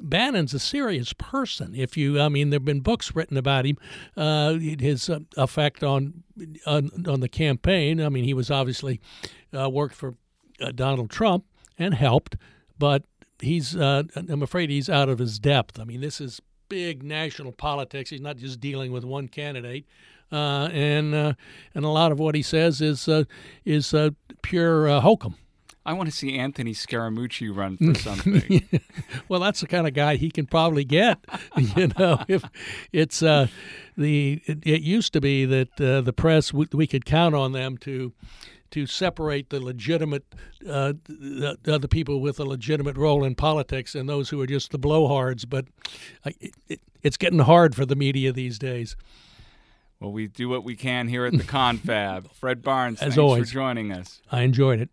Bannon's 0.00 0.54
a 0.54 0.58
serious 0.58 1.12
person. 1.12 1.74
If 1.74 1.96
you, 1.96 2.20
I 2.20 2.28
mean, 2.28 2.50
there've 2.50 2.64
been 2.64 2.80
books 2.80 3.14
written 3.14 3.36
about 3.36 3.66
him, 3.66 3.76
uh, 4.16 4.54
his 4.54 5.10
uh, 5.10 5.20
effect 5.36 5.84
on, 5.84 6.22
on 6.66 6.90
on 7.06 7.20
the 7.20 7.28
campaign. 7.28 8.00
I 8.00 8.08
mean, 8.08 8.24
he 8.24 8.34
was 8.34 8.50
obviously 8.50 9.00
uh, 9.56 9.68
worked 9.68 9.94
for 9.94 10.14
uh, 10.60 10.72
Donald 10.72 11.10
Trump 11.10 11.44
and 11.78 11.94
helped, 11.94 12.36
but 12.78 13.04
he's, 13.40 13.76
uh, 13.76 14.04
I'm 14.16 14.42
afraid, 14.42 14.70
he's 14.70 14.88
out 14.88 15.08
of 15.08 15.18
his 15.18 15.38
depth. 15.38 15.78
I 15.78 15.84
mean, 15.84 16.00
this 16.00 16.20
is 16.20 16.40
big 16.68 17.02
national 17.02 17.52
politics. 17.52 18.10
He's 18.10 18.20
not 18.20 18.36
just 18.36 18.60
dealing 18.60 18.92
with 18.92 19.04
one 19.04 19.28
candidate. 19.28 19.86
Uh, 20.30 20.70
and 20.72 21.14
uh, 21.14 21.34
and 21.74 21.84
a 21.84 21.88
lot 21.88 22.10
of 22.10 22.18
what 22.18 22.34
he 22.34 22.40
says 22.40 22.80
is 22.80 23.06
uh, 23.06 23.24
is 23.66 23.92
uh, 23.92 24.08
pure 24.40 24.88
uh, 24.88 25.00
hokum. 25.00 25.34
I 25.84 25.94
want 25.94 26.08
to 26.08 26.16
see 26.16 26.38
Anthony 26.38 26.72
Scaramucci 26.72 27.54
run 27.54 27.76
for 27.76 27.94
something. 27.98 28.68
well, 29.28 29.40
that's 29.40 29.60
the 29.60 29.66
kind 29.66 29.86
of 29.86 29.94
guy 29.94 30.16
he 30.16 30.30
can 30.30 30.46
probably 30.46 30.84
get. 30.84 31.18
you 31.76 31.88
know, 31.98 32.22
if 32.28 32.44
it's 32.92 33.22
uh, 33.22 33.48
the 33.96 34.40
it, 34.46 34.58
it 34.62 34.82
used 34.82 35.12
to 35.14 35.20
be 35.20 35.44
that 35.44 35.80
uh, 35.80 36.00
the 36.00 36.12
press 36.12 36.52
we, 36.52 36.66
we 36.72 36.86
could 36.86 37.04
count 37.04 37.34
on 37.34 37.52
them 37.52 37.76
to 37.78 38.12
to 38.72 38.86
separate 38.86 39.50
the 39.50 39.60
legitimate 39.60 40.24
uh, 40.68 40.94
the, 41.06 41.88
people 41.90 42.20
with 42.20 42.40
a 42.40 42.44
legitimate 42.44 42.96
role 42.96 43.24
in 43.24 43.34
politics 43.34 43.94
and 43.94 44.08
those 44.08 44.30
who 44.30 44.40
are 44.40 44.46
just 44.46 44.70
the 44.70 44.78
blowhards. 44.78 45.48
But 45.48 45.66
it, 46.24 46.54
it, 46.68 46.80
it's 47.02 47.16
getting 47.16 47.38
hard 47.40 47.74
for 47.74 47.86
the 47.86 47.96
media 47.96 48.32
these 48.32 48.58
days. 48.58 48.96
Well, 50.00 50.10
we 50.10 50.26
do 50.26 50.48
what 50.48 50.64
we 50.64 50.74
can 50.74 51.06
here 51.06 51.26
at 51.26 51.32
the 51.32 51.44
Confab. 51.44 52.30
Fred 52.32 52.62
Barnes, 52.62 52.98
As 52.98 53.00
thanks 53.00 53.18
always. 53.18 53.48
for 53.48 53.54
joining 53.54 53.92
us. 53.92 54.20
I 54.30 54.42
enjoyed 54.42 54.80
it. 54.80 54.90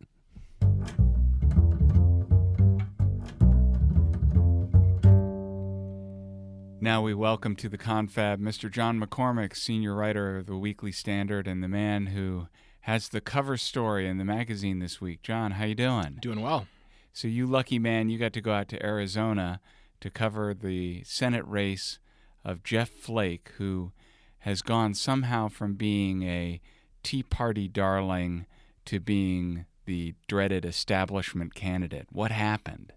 Now 6.81 7.01
we 7.01 7.13
welcome 7.13 7.57
to 7.57 7.67
the 7.67 7.77
confab 7.77 8.39
Mr. 8.39 8.71
John 8.71 9.01
McCormack, 9.01 9.53
senior 9.53 9.93
writer 9.93 10.37
of 10.37 10.45
the 10.45 10.55
Weekly 10.55 10.93
Standard 10.93 11.45
and 11.45 11.61
the 11.61 11.67
man 11.67 12.07
who 12.07 12.47
has 12.89 13.09
the 13.09 13.21
cover 13.21 13.55
story 13.55 14.07
in 14.07 14.17
the 14.17 14.25
magazine 14.25 14.79
this 14.79 14.99
week. 14.99 15.21
John, 15.21 15.51
how 15.51 15.65
you 15.65 15.75
doing? 15.75 16.17
Doing 16.19 16.41
well. 16.41 16.65
So 17.13 17.27
you 17.27 17.45
lucky 17.45 17.77
man, 17.77 18.09
you 18.09 18.17
got 18.17 18.33
to 18.33 18.41
go 18.41 18.51
out 18.51 18.67
to 18.69 18.83
Arizona 18.83 19.61
to 20.01 20.09
cover 20.09 20.55
the 20.55 21.03
Senate 21.03 21.45
race 21.45 21.99
of 22.43 22.63
Jeff 22.63 22.89
Flake, 22.89 23.51
who 23.59 23.91
has 24.39 24.63
gone 24.63 24.95
somehow 24.95 25.49
from 25.49 25.75
being 25.75 26.23
a 26.23 26.59
Tea 27.03 27.21
Party 27.21 27.67
darling 27.67 28.47
to 28.85 28.99
being 28.99 29.65
the 29.85 30.15
dreaded 30.27 30.65
establishment 30.65 31.53
candidate. 31.53 32.07
What 32.11 32.31
happened? 32.31 32.93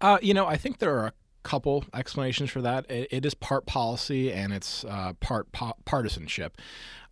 Uh, 0.00 0.16
you 0.22 0.32
know, 0.32 0.46
I 0.46 0.56
think 0.56 0.78
there 0.78 0.98
are 0.98 1.08
a 1.08 1.12
couple 1.42 1.84
explanations 1.92 2.48
for 2.48 2.62
that. 2.62 2.90
It, 2.90 3.08
it 3.10 3.26
is 3.26 3.34
part 3.34 3.66
policy 3.66 4.32
and 4.32 4.54
it's 4.54 4.86
uh, 4.86 5.12
part 5.20 5.52
po- 5.52 5.76
partisanship. 5.84 6.56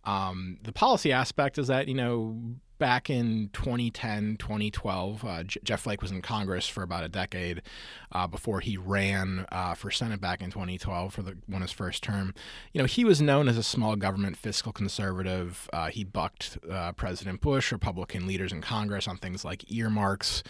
Um, 0.05 0.57
the 0.63 0.71
policy 0.71 1.11
aspect 1.11 1.57
is 1.57 1.67
that, 1.67 1.87
you 1.87 1.93
know, 1.93 2.37
back 2.83 3.09
in 3.09 3.49
2010, 3.53 4.35
2012, 4.35 5.23
uh, 5.23 5.43
J- 5.43 5.61
Jeff 5.63 5.83
Flake 5.83 6.01
was 6.01 6.11
in 6.11 6.21
Congress 6.21 6.67
for 6.67 6.83
about 6.83 7.05
a 7.05 7.07
decade 7.07 7.61
uh, 8.11 8.27
before 8.27 8.59
he 8.59 8.75
ran 8.75 9.45
uh, 9.53 9.73
for 9.73 9.89
Senate 9.89 10.19
back 10.19 10.41
in 10.41 10.51
2012 10.51 11.13
for 11.13 11.21
the 11.21 11.37
won 11.47 11.61
his 11.61 11.71
first 11.71 12.03
term. 12.03 12.33
You 12.73 12.81
know, 12.81 12.85
he 12.85 13.05
was 13.05 13.21
known 13.21 13.47
as 13.47 13.57
a 13.57 13.63
small 13.63 13.95
government 13.95 14.35
fiscal 14.35 14.73
conservative. 14.73 15.69
Uh, 15.71 15.87
he 15.87 16.03
bucked 16.03 16.57
uh, 16.69 16.91
President 16.91 17.39
Bush, 17.39 17.71
Republican 17.71 18.27
leaders 18.27 18.51
in 18.51 18.59
Congress 18.59 19.07
on 19.07 19.15
things 19.15 19.45
like 19.45 19.71
earmarks, 19.71 20.43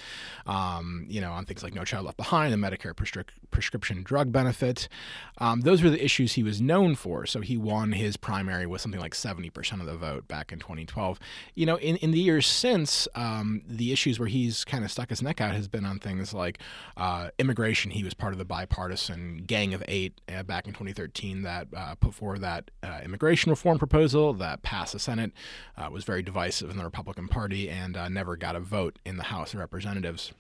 um, 0.48 1.06
you 1.08 1.22
know, 1.22 1.34
on 1.34 1.46
things 1.46 1.62
like 1.62 1.76
No 1.76 1.86
Child 1.86 2.06
Left 2.06 2.18
Behind, 2.18 2.52
the 2.52 2.58
Medicare 2.58 2.96
prescri- 2.96 3.26
prescription 3.52 4.02
drug 4.02 4.32
benefit. 4.32 4.90
Um, 5.38 5.62
those 5.62 5.84
were 5.84 5.92
the 5.92 6.04
issues 6.04 6.34
he 6.34 6.42
was 6.42 6.60
known 6.60 6.96
for. 6.96 7.28
So 7.28 7.42
he 7.42 7.58
won 7.58 7.92
his 7.92 8.18
primary 8.18 8.66
with 8.66 8.82
something 8.82 9.00
like 9.00 9.14
70% 9.14 9.80
of 9.80 9.86
the 9.86 9.96
vote 9.96 10.28
back 10.28 10.52
in 10.52 10.58
2012. 10.58 11.20
You 11.54 11.68
know, 11.68 11.76
in, 11.78 11.98
in 11.98 12.10
the 12.10 12.23
years 12.24 12.48
since, 12.48 13.08
um, 13.16 13.62
the 13.68 13.92
issues 13.92 14.20
where 14.20 14.28
he's 14.28 14.64
kind 14.64 14.84
of 14.84 14.92
stuck 14.92 15.10
his 15.10 15.22
neck 15.22 15.42
out 15.42 15.54
has 15.54 15.68
been 15.68 15.86
on 15.86 16.00
things 16.00 16.34
like 16.34 16.60
uh, 16.98 17.30
immigration. 17.38 17.92
He 17.92 18.04
was 18.04 18.14
part 18.14 18.34
of 18.34 18.40
the 18.40 18.46
bipartisan 18.46 19.44
Gang 19.46 19.74
of 19.74 19.84
Eight 19.88 20.20
uh, 20.34 20.44
back 20.44 20.66
in 20.66 20.74
2013 20.74 21.44
that 21.44 21.68
uh, 21.76 21.96
put 21.96 22.14
forward 22.14 22.42
that 22.42 22.72
uh, 22.82 23.02
immigration 23.04 23.50
reform 23.50 23.78
proposal 23.78 24.34
that 24.34 24.64
passed 24.64 24.94
the 24.94 25.00
Senate, 25.00 25.32
uh, 25.78 25.90
was 25.92 26.04
very 26.04 26.24
divisive 26.24 26.70
in 26.70 26.78
the 26.78 26.84
Republican 26.84 27.28
Party, 27.28 27.70
and 27.70 27.96
uh, 27.96 28.10
never 28.10 28.36
got 28.36 28.56
a 28.56 28.60
vote 28.60 28.98
in 29.06 29.18
the 29.18 29.24
House 29.24 29.54
of 29.54 29.60
Representatives. 29.60 30.34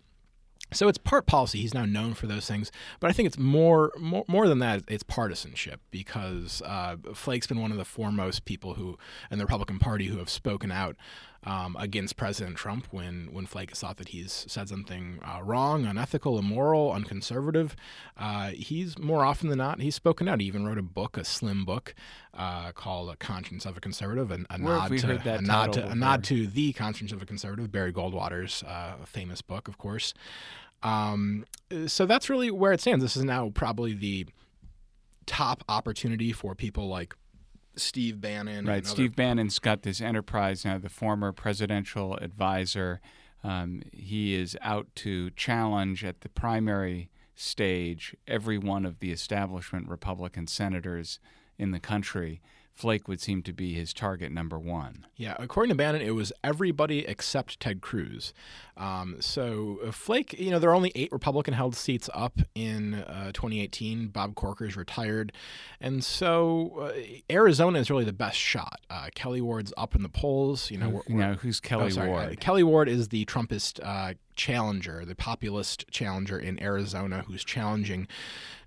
So 0.74 0.88
it's 0.88 0.98
part 0.98 1.28
policy. 1.28 1.60
He's 1.60 1.74
now 1.74 1.86
known 1.86 2.14
for 2.14 2.28
those 2.28 2.48
things, 2.48 2.72
but 3.00 3.10
I 3.10 3.14
think 3.14 3.28
it's 3.28 3.38
more 3.38 3.92
more, 3.98 4.26
more 4.28 4.48
than 4.48 4.60
that. 4.60 4.84
It's 4.88 5.04
partisanship 5.04 5.82
because 5.92 6.62
uh, 6.66 6.98
Flake's 7.14 7.48
been 7.48 7.62
one 7.62 7.72
of 7.72 7.78
the 7.78 7.86
foremost 7.86 8.46
people 8.46 8.74
who 8.74 8.98
in 9.30 9.38
the 9.38 9.46
Republican 9.46 9.80
Party 9.80 10.08
who 10.08 10.18
have 10.18 10.30
spoken 10.30 10.72
out 10.72 10.96
um, 11.46 11.76
against 11.80 12.16
President 12.16 12.56
Trump 12.56 12.88
when 12.92 13.30
when 13.32 13.46
Flake 13.46 13.70
has 13.70 13.80
thought 13.80 13.98
that 13.98 14.10
he's 14.10 14.46
said 14.48 14.70
something 14.70 15.20
uh, 15.24 15.42
wrong, 15.44 15.86
unethical, 15.86 16.40
immoral, 16.40 16.92
unconservative. 16.92 17.76
Uh, 18.18 18.50
he's 18.50 18.98
more 18.98 19.26
often 19.26 19.50
than 19.50 19.58
not 19.58 19.82
he's 19.82 19.96
spoken 19.96 20.28
out. 20.28 20.40
He 20.40 20.48
even 20.48 20.66
wrote 20.66 20.78
a 20.78 20.84
book, 20.84 21.18
a 21.18 21.26
slim 21.26 21.66
book 21.66 21.94
uh, 22.34 22.72
called 22.72 23.10
"A 23.10 23.16
Conscience 23.18 23.66
of 23.66 23.78
a 23.78 23.82
Conservative," 23.82 24.32
and 24.32 24.48
a 24.50 24.58
nod 24.58 24.98
to 24.98 25.20
a 25.36 25.42
nod 25.42 25.74
to 25.74 25.92
a 25.92 25.96
nod 25.96 26.24
to 26.26 26.48
the 26.48 26.74
Conscience 26.74 27.12
of 27.12 27.22
a 27.22 27.26
Conservative, 27.26 27.72
Barry 27.72 27.92
Goldwater's 27.94 28.64
uh, 28.64 28.96
famous 29.06 29.42
book, 29.42 29.68
of 29.68 29.78
course. 29.78 30.14
Um, 30.82 31.46
so 31.88 32.06
that's 32.06 32.30
really 32.30 32.52
where 32.52 32.74
it 32.74 32.82
stands. 32.82 33.04
This 33.04 33.16
is 33.16 33.24
now 33.24 33.52
probably 33.54 33.94
the 33.94 34.28
top 35.26 35.64
opportunity 35.70 36.32
for 36.34 36.56
people 36.56 36.88
like 36.88 37.16
Steve 37.76 38.22
Bannon. 38.22 38.66
Right. 38.66 38.86
Steve 38.86 39.16
Bannon's 39.16 39.60
got 39.60 39.82
this 39.82 40.02
enterprise 40.02 40.66
now, 40.66 40.78
the 40.78 40.90
former 40.90 41.32
presidential 41.32 42.16
advisor. 42.18 43.02
Um, 43.44 43.82
he 43.92 44.36
is 44.36 44.58
out 44.62 44.88
to 44.96 45.32
challenge 45.32 46.04
at 46.04 46.22
the 46.22 46.30
primary 46.30 47.10
stage 47.36 48.16
every 48.28 48.58
one 48.58 48.86
of 48.86 49.00
the 49.00 49.12
establishment 49.12 49.90
Republican 49.90 50.48
senators 50.48 51.20
in 51.58 51.72
the 51.72 51.80
country. 51.80 52.42
Flake 52.74 53.08
would 53.08 53.22
seem 53.22 53.44
to 53.44 53.54
be 53.54 53.74
his 53.74 53.94
target 53.94 54.32
number 54.32 54.58
one. 54.58 55.06
Yeah, 55.16 55.36
according 55.38 55.70
to 55.70 55.76
Bannon, 55.76 56.02
it 56.02 56.16
was 56.16 56.34
everybody 56.44 57.06
except 57.08 57.60
Ted 57.60 57.82
Cruz. 57.82 58.34
Um, 58.76 59.18
so 59.20 59.80
uh, 59.86 59.92
Flake, 59.92 60.34
you 60.40 60.50
know, 60.50 60.58
there 60.58 60.72
are 60.72 60.76
only 60.76 60.92
eight 60.96 61.12
Republican-held 61.12 61.76
seats 61.76 62.10
up 62.16 62.40
in 62.56 62.96
uh, 62.96 63.32
2018. 63.34 64.08
Bob 64.08 64.34
Corker's 64.34 64.76
retired, 64.76 65.32
and 65.80 66.04
so 66.04 66.92
uh, 66.92 66.92
Arizona 67.32 67.78
is 67.78 67.92
really 67.92 68.06
the 68.06 68.12
best 68.14 68.38
shot. 68.38 68.82
Uh, 68.90 69.10
Kelli 69.16 69.42
Ward's 69.42 69.72
up 69.78 69.94
in 69.96 70.02
the 70.02 70.10
polls. 70.10 70.72
You 70.72 70.80
know, 70.80 70.90
we're, 70.90 71.02
we're- 71.08 71.20
now, 71.28 71.34
who's 71.36 71.62
Kelli 71.62 71.84
Oh, 71.84 71.90
sorry. 71.90 72.10
Uh, 72.10 72.14
Ward? 72.14 72.40
Kelli 72.42 72.64
Ward 72.64 72.90
is 72.90 73.10
the 73.10 73.24
Trumpist 73.26 73.80
uh, 73.84 74.16
challenger, 74.36 75.06
the 75.06 75.16
populist 75.16 75.90
challenger 75.92 76.38
in 76.38 76.62
Arizona 76.62 77.24
who's 77.28 77.44
challenging 77.44 78.08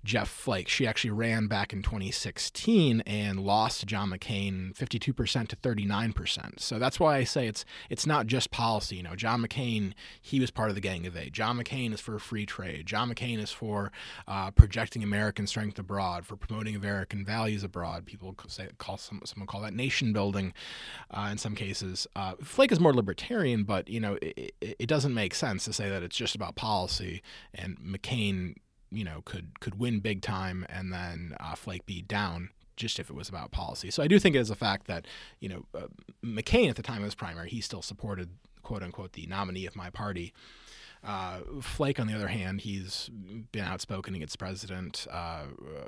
Jeff 0.07 0.29
Flake. 0.29 0.69
She 0.69 0.87
actually 0.87 1.11
ran 1.11 1.47
back 1.47 1.73
in 1.73 1.81
2016 1.81 3.01
and 3.01 3.39
lost 3.41 3.81
to 3.81 3.85
John 3.85 4.09
McCain 4.09 4.73
52% 4.73 5.47
to 5.49 5.55
39%. 5.57 6.59
So 6.59 6.79
that's 6.79 6.97
why 6.97 7.17
I 7.17 7.23
say 7.25 7.47
it's 7.47 7.65
it's 7.89 8.05
not 8.05 8.25
just 8.25 8.49
policy. 8.49 8.95
You 8.95 9.03
know, 9.03 9.15
John 9.15 9.45
McCain, 9.45 9.93
he 10.21 10.39
was 10.39 10.49
part 10.49 10.69
of 10.69 10.75
the 10.75 10.81
Gang 10.81 11.05
of 11.05 11.17
Eight. 11.17 11.33
John 11.33 11.57
McCain 11.57 11.93
is 11.93 11.99
for 11.99 12.17
free 12.19 12.45
trade. 12.45 12.85
John 12.85 13.13
McCain 13.13 13.37
is 13.37 13.51
for 13.51 13.91
uh, 14.27 14.51
projecting 14.51 15.03
American 15.03 15.45
strength 15.45 15.77
abroad, 15.77 16.25
for 16.25 16.37
promoting 16.37 16.75
American 16.75 17.25
values 17.25 17.63
abroad. 17.65 18.05
People 18.05 18.33
say 18.47 18.69
call 18.77 18.97
some 18.97 19.21
someone 19.25 19.47
call 19.47 19.61
that 19.61 19.73
nation 19.73 20.13
building. 20.13 20.53
Uh, 21.11 21.27
in 21.31 21.37
some 21.37 21.53
cases, 21.53 22.07
uh, 22.15 22.33
Flake 22.41 22.71
is 22.71 22.79
more 22.79 22.93
libertarian, 22.93 23.63
but 23.63 23.89
you 23.89 23.99
know, 23.99 24.17
it, 24.21 24.53
it, 24.61 24.75
it 24.79 24.87
doesn't 24.87 25.13
make 25.13 25.35
sense 25.35 25.56
to 25.65 25.73
say 25.73 25.89
that 25.89 26.03
it's 26.03 26.15
just 26.15 26.35
about 26.35 26.55
policy 26.55 27.21
and 27.53 27.77
McCain 27.79 28.55
you 28.91 29.03
know 29.03 29.21
could 29.25 29.59
could 29.59 29.79
win 29.79 29.99
big 29.99 30.21
time 30.21 30.65
and 30.69 30.91
then 30.93 31.35
uh, 31.39 31.55
Flake 31.55 31.85
be 31.85 32.01
down 32.01 32.49
just 32.75 32.99
if 32.99 33.09
it 33.09 33.15
was 33.15 33.27
about 33.27 33.51
policy. 33.51 33.89
So 33.89 34.03
I 34.03 34.07
do 34.07 34.19
think 34.19 34.35
it 34.35 34.39
is 34.39 34.51
a 34.51 34.55
fact 34.55 34.87
that 34.87 35.05
you 35.39 35.49
know 35.49 35.65
uh, 35.73 35.87
McCain 36.23 36.69
at 36.69 36.75
the 36.75 36.83
time 36.83 36.99
of 36.99 37.05
his 37.05 37.15
primary 37.15 37.49
he 37.49 37.61
still 37.61 37.81
supported 37.81 38.29
quote 38.63 38.83
unquote 38.83 39.13
the 39.13 39.25
nominee 39.27 39.65
of 39.65 39.75
my 39.75 39.89
party. 39.89 40.33
Uh, 41.03 41.39
Flake, 41.61 41.99
on 41.99 42.07
the 42.07 42.13
other 42.13 42.27
hand, 42.27 42.61
he's 42.61 43.09
been 43.51 43.63
outspoken 43.63 44.15
against 44.15 44.37
president 44.39 45.07
uh, 45.11 45.43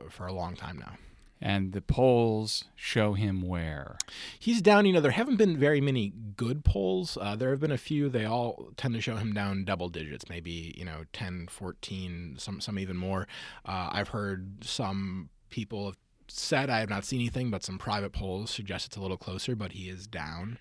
for 0.08 0.28
a 0.28 0.32
long 0.32 0.56
time 0.56 0.78
now. 0.78 0.94
And 1.42 1.72
the 1.72 1.82
polls 1.82 2.66
show 2.76 3.14
him 3.14 3.42
where? 3.42 3.98
He's 4.38 4.62
down. 4.62 4.86
You 4.86 4.94
know, 4.94 5.02
there 5.02 5.12
haven't 5.12 5.38
been 5.38 5.58
very 5.58 5.80
many 5.80 6.12
good 6.36 6.66
polls. 6.66 7.18
Uh, 7.20 7.36
there 7.36 7.52
have 7.52 7.62
been 7.62 7.72
a 7.72 7.78
few. 7.78 8.10
They 8.10 8.26
all 8.26 8.72
tend 8.76 8.94
to 8.96 9.02
show 9.02 9.16
him 9.16 9.34
down 9.34 9.64
double 9.64 9.90
digits, 9.90 10.28
maybe, 10.30 10.74
you 10.78 10.84
know, 10.84 11.04
10, 11.14 11.48
14, 11.50 12.36
some, 12.38 12.60
some 12.60 12.78
even 12.78 12.98
more. 12.98 13.28
Uh, 13.66 13.90
I've 13.92 14.10
heard 14.10 14.66
some 14.66 15.30
people 15.50 15.86
have 15.86 15.98
said 16.32 16.70
I 16.70 16.80
have 16.80 16.90
not 16.90 17.06
seen 17.06 17.20
anything, 17.22 17.50
but 17.50 17.64
some 17.64 17.78
private 17.78 18.12
polls 18.12 18.52
suggest 18.52 18.88
it's 18.88 18.98
a 18.98 19.02
little 19.02 19.18
closer, 19.18 19.56
but 19.56 19.72
he 19.72 19.90
is 19.90 20.08
down. 20.08 20.60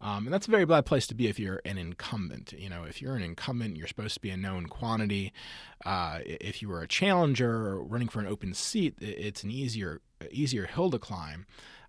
Um, 0.00 0.26
and 0.26 0.32
that's 0.32 0.46
a 0.46 0.50
very 0.50 0.64
bad 0.64 0.86
place 0.86 1.06
to 1.08 1.14
be 1.14 1.26
if 1.26 1.40
you're 1.40 1.60
an 1.64 1.76
incumbent. 1.76 2.52
You 2.52 2.68
know, 2.68 2.84
if 2.84 3.02
you're 3.02 3.16
an 3.16 3.22
incumbent, 3.22 3.76
you're 3.76 3.88
supposed 3.88 4.14
to 4.14 4.20
be 4.20 4.30
a 4.30 4.36
known 4.36 4.66
quantity. 4.66 5.32
Uh, 5.84 6.20
if 6.24 6.62
you 6.62 6.68
were 6.68 6.82
a 6.82 6.88
challenger 6.88 7.80
running 7.82 8.08
for 8.08 8.20
an 8.20 8.26
open 8.26 8.54
seat, 8.54 8.94
it's 9.00 9.42
an 9.42 9.50
easier 9.50 10.00
easier 10.30 10.66
hill 10.66 10.90
to 10.90 10.98
climb. 10.98 11.46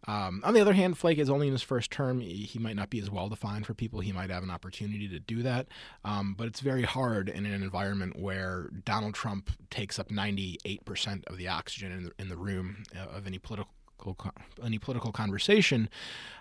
Um, 0.08 0.42
on 0.46 0.54
the 0.54 0.62
other 0.62 0.74
hand, 0.74 0.98
Flake 0.98 1.18
is 1.18 1.30
only 1.30 1.48
in 1.48 1.54
his 1.54 1.62
first 1.62 1.92
term. 1.92 2.22
He 2.22 2.58
might 2.58 2.76
not 2.76 2.90
be 2.90 3.00
as 3.00 3.12
well 3.12 3.28
defined 3.28 3.66
for 3.66 3.74
people. 3.74 4.00
He 4.00 4.12
might 4.12 4.30
have 4.30 4.44
an 4.44 4.50
opportunity 4.50 5.08
to 5.10 5.20
do 5.20 5.44
that. 5.44 5.68
Um, 6.06 6.36
but 6.38 6.48
it's 6.48 6.62
very 6.62 6.84
hard 6.84 7.28
in 7.30 7.46
an 7.46 7.62
environment 7.62 8.18
where 8.18 8.70
Donald 8.86 9.14
Trump 9.14 9.52
takes 9.70 10.00
up 10.00 10.10
98% 10.10 11.28
of 11.28 11.38
the 11.38 11.48
oxygen 11.48 11.92
in 11.92 12.04
the, 12.06 12.12
in 12.18 12.30
the 12.30 12.38
room 12.38 12.84
uh, 12.96 13.18
of 13.18 13.28
any 13.28 13.40
political 13.40 13.74
any 14.64 14.80
political 14.80 15.12
conversation 15.12 15.90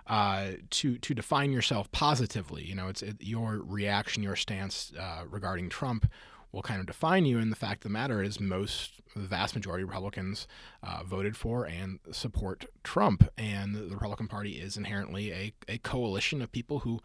uh, 0.06 0.50
to 0.70 0.96
to 0.98 1.12
define 1.12 1.50
yourself 1.50 1.90
positively. 1.90 2.62
You 2.64 2.76
know, 2.76 2.86
it's 2.86 3.02
it, 3.02 3.16
your 3.18 3.60
reaction, 3.64 4.22
your 4.22 4.36
stance 4.36 4.92
uh, 4.96 5.24
regarding 5.28 5.68
Trump 5.68 6.08
will 6.52 6.62
kind 6.62 6.80
of 6.80 6.86
define 6.86 7.26
you. 7.26 7.38
And 7.38 7.52
the 7.52 7.56
fact 7.56 7.84
of 7.84 7.90
the 7.90 7.92
matter 7.92 8.22
is, 8.22 8.40
most, 8.40 9.00
the 9.14 9.22
vast 9.22 9.54
majority 9.54 9.82
of 9.82 9.90
Republicans 9.90 10.46
uh, 10.82 11.02
voted 11.04 11.36
for 11.36 11.64
and 11.64 11.98
support 12.10 12.64
Trump. 12.82 13.28
And 13.36 13.74
the 13.74 13.88
Republican 13.94 14.28
Party 14.28 14.52
is 14.52 14.76
inherently 14.76 15.32
a, 15.32 15.52
a 15.68 15.78
coalition 15.78 16.40
of 16.40 16.50
people 16.50 16.80
who 16.80 17.00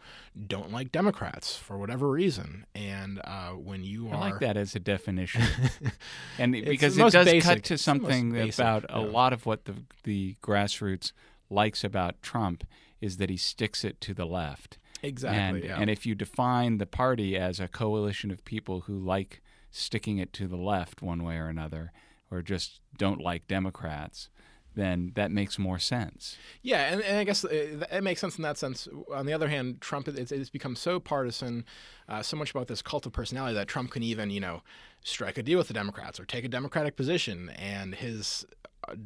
don't 0.46 0.72
like 0.72 0.92
Democrats 0.92 1.56
for 1.56 1.76
whatever 1.78 2.08
reason. 2.10 2.66
And 2.74 3.20
uh, 3.24 3.50
when 3.50 3.84
you 3.84 4.08
I 4.08 4.12
are. 4.12 4.14
I 4.14 4.30
like 4.30 4.40
that 4.40 4.56
as 4.56 4.74
a 4.74 4.80
definition. 4.80 5.42
and 6.38 6.52
because 6.52 6.96
it 6.96 7.12
does 7.12 7.24
basic. 7.26 7.42
cut 7.42 7.64
to 7.64 7.78
something 7.78 8.32
basic, 8.32 8.58
about 8.58 8.86
yeah. 8.88 8.98
a 8.98 9.00
lot 9.00 9.32
of 9.32 9.46
what 9.46 9.66
the, 9.66 9.74
the 10.04 10.36
grassroots 10.42 11.12
likes 11.50 11.84
about 11.84 12.20
Trump 12.22 12.64
is 13.00 13.18
that 13.18 13.28
he 13.28 13.36
sticks 13.36 13.84
it 13.84 14.00
to 14.00 14.14
the 14.14 14.24
left. 14.24 14.78
Exactly. 15.04 15.60
And, 15.60 15.68
yeah. 15.68 15.78
and 15.80 15.90
if 15.90 16.06
you 16.06 16.14
define 16.14 16.78
the 16.78 16.86
party 16.86 17.36
as 17.36 17.60
a 17.60 17.68
coalition 17.68 18.30
of 18.30 18.44
people 18.44 18.82
who 18.82 18.98
like 18.98 19.42
sticking 19.70 20.18
it 20.18 20.32
to 20.32 20.46
the 20.46 20.56
left 20.56 21.02
one 21.02 21.22
way 21.22 21.36
or 21.36 21.48
another, 21.48 21.92
or 22.30 22.42
just 22.42 22.80
don't 22.96 23.20
like 23.20 23.46
Democrats, 23.46 24.28
then 24.74 25.12
that 25.14 25.30
makes 25.30 25.58
more 25.58 25.78
sense. 25.78 26.36
Yeah, 26.62 26.92
and, 26.92 27.00
and 27.02 27.18
I 27.18 27.24
guess 27.24 27.44
it, 27.44 27.82
it, 27.90 28.02
makes 28.02 28.20
sense 28.20 28.36
in 28.36 28.42
that 28.42 28.58
sense. 28.58 28.88
On 29.12 29.26
the 29.26 29.32
other 29.32 29.48
hand, 29.48 29.80
Trump 29.80 30.08
it's, 30.08 30.32
it's 30.32 30.50
become 30.50 30.76
so 30.76 30.98
partisan, 30.98 31.64
uh, 32.08 32.22
so 32.22 32.36
much 32.36 32.50
about 32.50 32.66
this 32.68 32.82
cult 32.82 33.06
of 33.06 33.12
personality 33.12 33.54
that 33.54 33.68
Trump 33.68 33.90
can 33.90 34.02
even 34.02 34.30
you 34.30 34.40
know 34.40 34.62
strike 35.02 35.38
a 35.38 35.42
deal 35.42 35.58
with 35.58 35.68
the 35.68 35.74
Democrats 35.74 36.18
or 36.18 36.24
take 36.24 36.44
a 36.44 36.48
Democratic 36.48 36.96
position, 36.96 37.50
and 37.50 37.94
his 37.94 38.46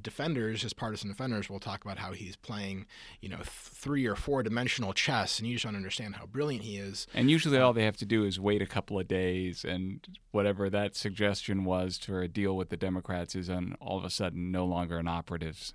defenders, 0.02 0.62
his 0.62 0.72
partisan 0.72 1.10
defenders, 1.10 1.48
will 1.48 1.60
talk 1.60 1.84
about 1.84 1.98
how 1.98 2.12
he's 2.12 2.36
playing, 2.36 2.86
you 3.20 3.28
know, 3.28 3.38
three 3.44 4.06
or 4.06 4.14
four 4.14 4.42
dimensional 4.42 4.92
chess, 4.92 5.38
and 5.38 5.48
you 5.48 5.54
just 5.54 5.64
don't 5.64 5.76
understand 5.76 6.16
how 6.16 6.26
brilliant 6.26 6.64
he 6.64 6.76
is. 6.76 7.06
And 7.14 7.30
usually, 7.30 7.58
um, 7.58 7.64
all 7.64 7.72
they 7.72 7.84
have 7.84 7.96
to 7.98 8.06
do 8.06 8.24
is 8.24 8.40
wait 8.40 8.62
a 8.62 8.66
couple 8.66 8.98
of 8.98 9.08
days, 9.08 9.64
and 9.64 10.06
whatever 10.30 10.70
that 10.70 10.96
suggestion 10.96 11.64
was 11.64 11.98
for 11.98 12.22
a 12.22 12.28
deal 12.28 12.56
with 12.56 12.70
the 12.70 12.76
Democrats 12.76 13.34
is, 13.34 13.50
on 13.50 13.76
all 13.80 13.98
of 13.98 14.04
a 14.04 14.10
sudden, 14.10 14.50
no 14.50 14.64
longer 14.64 14.98
an 14.98 15.08
operative 15.08 15.72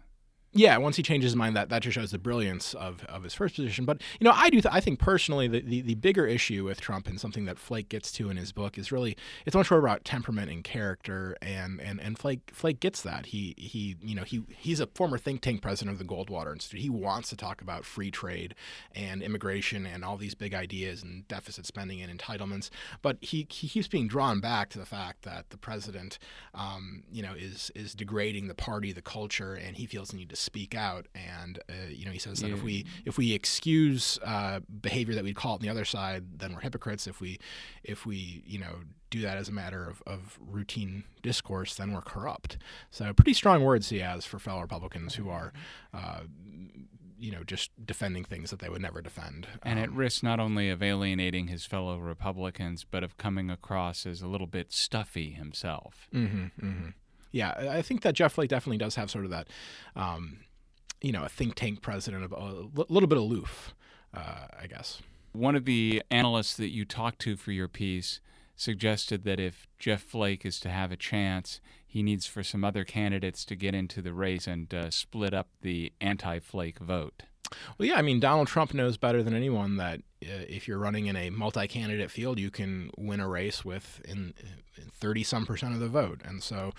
yeah, 0.56 0.78
once 0.78 0.98
he 0.98 1.04
changes 1.04 1.32
his 1.32 1.36
mind, 1.36 1.56
that, 1.56 1.70
that 1.70 1.82
just 1.82 1.96
shows 1.96 2.12
the 2.12 2.20
brilliance 2.20 2.76
of, 2.76 3.04
of 3.06 3.24
his 3.24 3.34
first 3.34 3.56
position. 3.56 3.86
But 3.86 4.02
you 4.20 4.26
know, 4.26 4.34
I 4.36 4.52
do 4.52 4.62
th- 4.62 4.74
I 4.74 4.80
think 4.80 5.00
personally 5.00 5.48
the, 5.48 5.62
the, 5.62 5.82
the 5.82 5.96
bigger 5.96 6.28
issue 6.28 6.64
with 6.64 6.80
Trump 6.80 7.08
and 7.08 7.20
something 7.20 7.46
that 7.46 7.58
Flake 7.58 7.90
gets 7.90 8.12
to 8.14 8.30
in 8.30 8.38
his 8.38 8.52
book 8.52 8.78
is 8.78 8.92
really 8.92 9.18
it's 9.48 9.56
much 9.56 9.72
more 9.72 9.80
about 9.80 10.06
temperament 10.06 10.52
and 10.52 10.64
character, 10.64 11.36
and 11.42 11.82
and, 11.82 12.00
and 12.00 12.20
Flake 12.20 12.52
Flake 12.54 12.80
gets 12.80 13.02
that. 13.02 13.28
He 13.28 13.56
he 13.58 13.96
you 14.02 14.14
know 14.14 14.24
he 14.24 14.44
he's 14.48 14.80
a 14.80 14.88
former 14.94 15.18
think 15.18 15.42
tank 15.42 15.64
president 15.64 15.94
of 15.94 15.98
the 15.98 16.14
Goldwater 16.14 16.54
Institute. 16.54 16.82
He 16.82 16.90
wants 16.90 17.30
to 17.30 17.36
talk 17.36 17.62
about 17.62 17.84
free 17.84 18.12
trade 18.12 18.54
and 18.96 19.24
immigration 19.24 19.88
and 19.88 20.06
all 20.06 20.18
these 20.18 20.36
big 20.36 20.54
ideas 20.54 21.02
and 21.02 21.28
deficit 21.28 21.66
spending 21.66 22.00
and 22.00 22.20
entitlements, 22.20 22.70
but 23.02 23.18
he 23.22 23.48
he 23.50 23.68
keeps 23.68 23.88
being 23.88 24.08
drawn 24.08 24.40
back 24.40 24.70
to 24.70 24.78
the 24.78 24.86
fact 24.86 25.24
that 25.24 25.50
the 25.50 25.58
president, 25.58 26.20
um, 26.54 27.04
you 27.12 27.24
know, 27.24 27.34
is 27.34 27.72
is 27.74 27.96
degrading 27.96 28.48
the 28.48 28.56
party, 28.56 28.92
the 28.92 29.02
culture, 29.02 29.56
and 29.56 29.78
he 29.78 29.88
feels 29.88 30.10
the 30.10 30.18
need 30.18 30.30
to 30.30 30.43
speak 30.44 30.76
out. 30.76 31.08
And 31.16 31.60
uh, 31.70 31.88
you 31.90 32.06
know, 32.06 32.12
he 32.12 32.20
says 32.20 32.40
that 32.42 32.50
Yeah. 32.50 32.56
if 32.56 32.64
we 32.64 32.86
if 33.06 33.18
we 33.18 33.34
excuse 33.34 34.20
uh, 34.24 34.60
behavior 34.82 35.16
that 35.16 35.24
we'd 35.24 35.36
call 35.36 35.54
it 35.54 35.56
on 35.56 35.62
the 35.62 35.70
other 35.70 35.86
side, 35.86 36.40
then 36.40 36.54
we're 36.54 36.62
hypocrites. 36.62 37.08
If 37.08 37.20
we 37.22 37.40
if 37.84 38.06
we 38.06 38.44
you 38.46 38.60
know 38.60 38.82
do 39.10 39.22
that 39.22 39.38
as 39.38 39.48
a 39.48 39.52
matter 39.52 39.88
of, 39.88 40.02
of 40.08 40.40
routine 40.42 41.04
discourse, 41.22 41.76
then 41.76 41.94
we're 41.94 42.02
corrupt. 42.02 42.58
So 42.92 43.14
pretty 43.14 43.34
strong 43.34 43.64
words 43.64 43.90
he 43.90 44.00
has 44.00 44.26
for 44.26 44.40
fellow 44.40 44.62
Republicans 44.62 45.16
who 45.16 45.30
are. 45.30 45.54
Uh, 45.94 46.22
you 47.20 47.32
know, 47.32 47.44
just 47.46 47.72
defending 47.86 48.26
things 48.26 48.50
that 48.50 48.60
they 48.60 48.68
would 48.68 48.82
never 48.82 49.02
defend. 49.02 49.48
and 49.62 49.80
at 49.80 49.90
Um, 49.90 49.96
risk 49.96 50.24
not 50.24 50.42
only 50.42 50.70
of 50.70 50.84
alienating 50.84 51.48
his 51.48 51.66
fellow 51.66 51.98
Republicans, 51.98 52.84
but 52.84 53.02
of 53.02 53.16
coming 53.16 53.50
across 53.50 54.06
as 54.06 54.22
a 54.22 54.28
little 54.28 54.48
bit 54.48 54.74
stuffy 54.74 55.32
himself. 55.32 56.10
hmm 56.12 56.48
hmm 56.60 56.90
Yeah, 57.34 57.54
I 57.72 57.82
think 57.82 58.02
that 58.04 58.14
Jeff 58.14 58.34
Flake 58.34 58.50
definitely 58.50 58.78
does 58.78 58.96
have 58.96 59.10
sort 59.10 59.26
of 59.26 59.32
that, 59.32 59.48
um, 59.96 60.38
you 61.02 61.12
know, 61.12 61.24
a 61.24 61.30
think 61.30 61.56
tank 61.56 61.82
president 61.82 62.24
of 62.24 62.32
a 62.32 62.84
little 62.88 63.08
bit 63.08 63.18
aloof, 63.18 63.74
uh, 64.14 64.46
I 64.62 64.68
guess. 64.68 65.02
One 65.34 65.56
of 65.56 65.66
the 65.66 66.04
analysts 66.12 66.56
that 66.58 66.70
you 66.70 66.86
talked 66.86 67.20
to 67.22 67.36
for 67.36 67.52
your 67.52 67.68
piece 67.68 68.22
suggested 68.56 69.24
that 69.24 69.40
if 69.40 69.68
Jeff 69.80 70.04
Flake 70.04 70.46
is 70.46 70.60
to 70.60 70.70
have 70.70 70.92
a 70.92 70.96
chance, 70.96 71.60
he 71.86 72.04
needs 72.04 72.28
for 72.28 72.44
some 72.44 72.64
other 72.64 72.84
candidates 72.84 73.44
to 73.46 73.56
get 73.56 73.74
into 73.74 74.04
the 74.04 74.14
race 74.14 74.46
and 74.46 74.72
uh, 74.72 74.92
split 74.92 75.34
up 75.34 75.48
the 75.62 75.92
anti 76.00 76.38
Flake 76.38 76.78
vote. 76.78 77.24
Well, 77.78 77.88
yeah, 77.88 77.96
I 77.96 78.04
mean, 78.04 78.20
Donald 78.20 78.48
Trump 78.48 78.76
knows 78.76 78.98
better 78.98 79.24
than 79.24 79.34
anyone 79.34 79.78
that 79.78 80.02
if 80.28 80.68
you're 80.68 80.78
running 80.78 81.08
in 81.08 81.16
a 81.16 81.30
multi-candidate 81.30 82.12
field, 82.12 82.40
you 82.40 82.52
can 82.52 82.92
win 82.98 83.20
a 83.20 83.28
race 83.28 83.64
with 83.64 84.02
in 84.06 84.34
thirty 84.92 85.24
some 85.24 85.46
percent 85.46 85.74
of 85.74 85.80
the 85.80 85.88
vote. 85.88 86.22
And 86.24 86.42
so, 86.42 86.72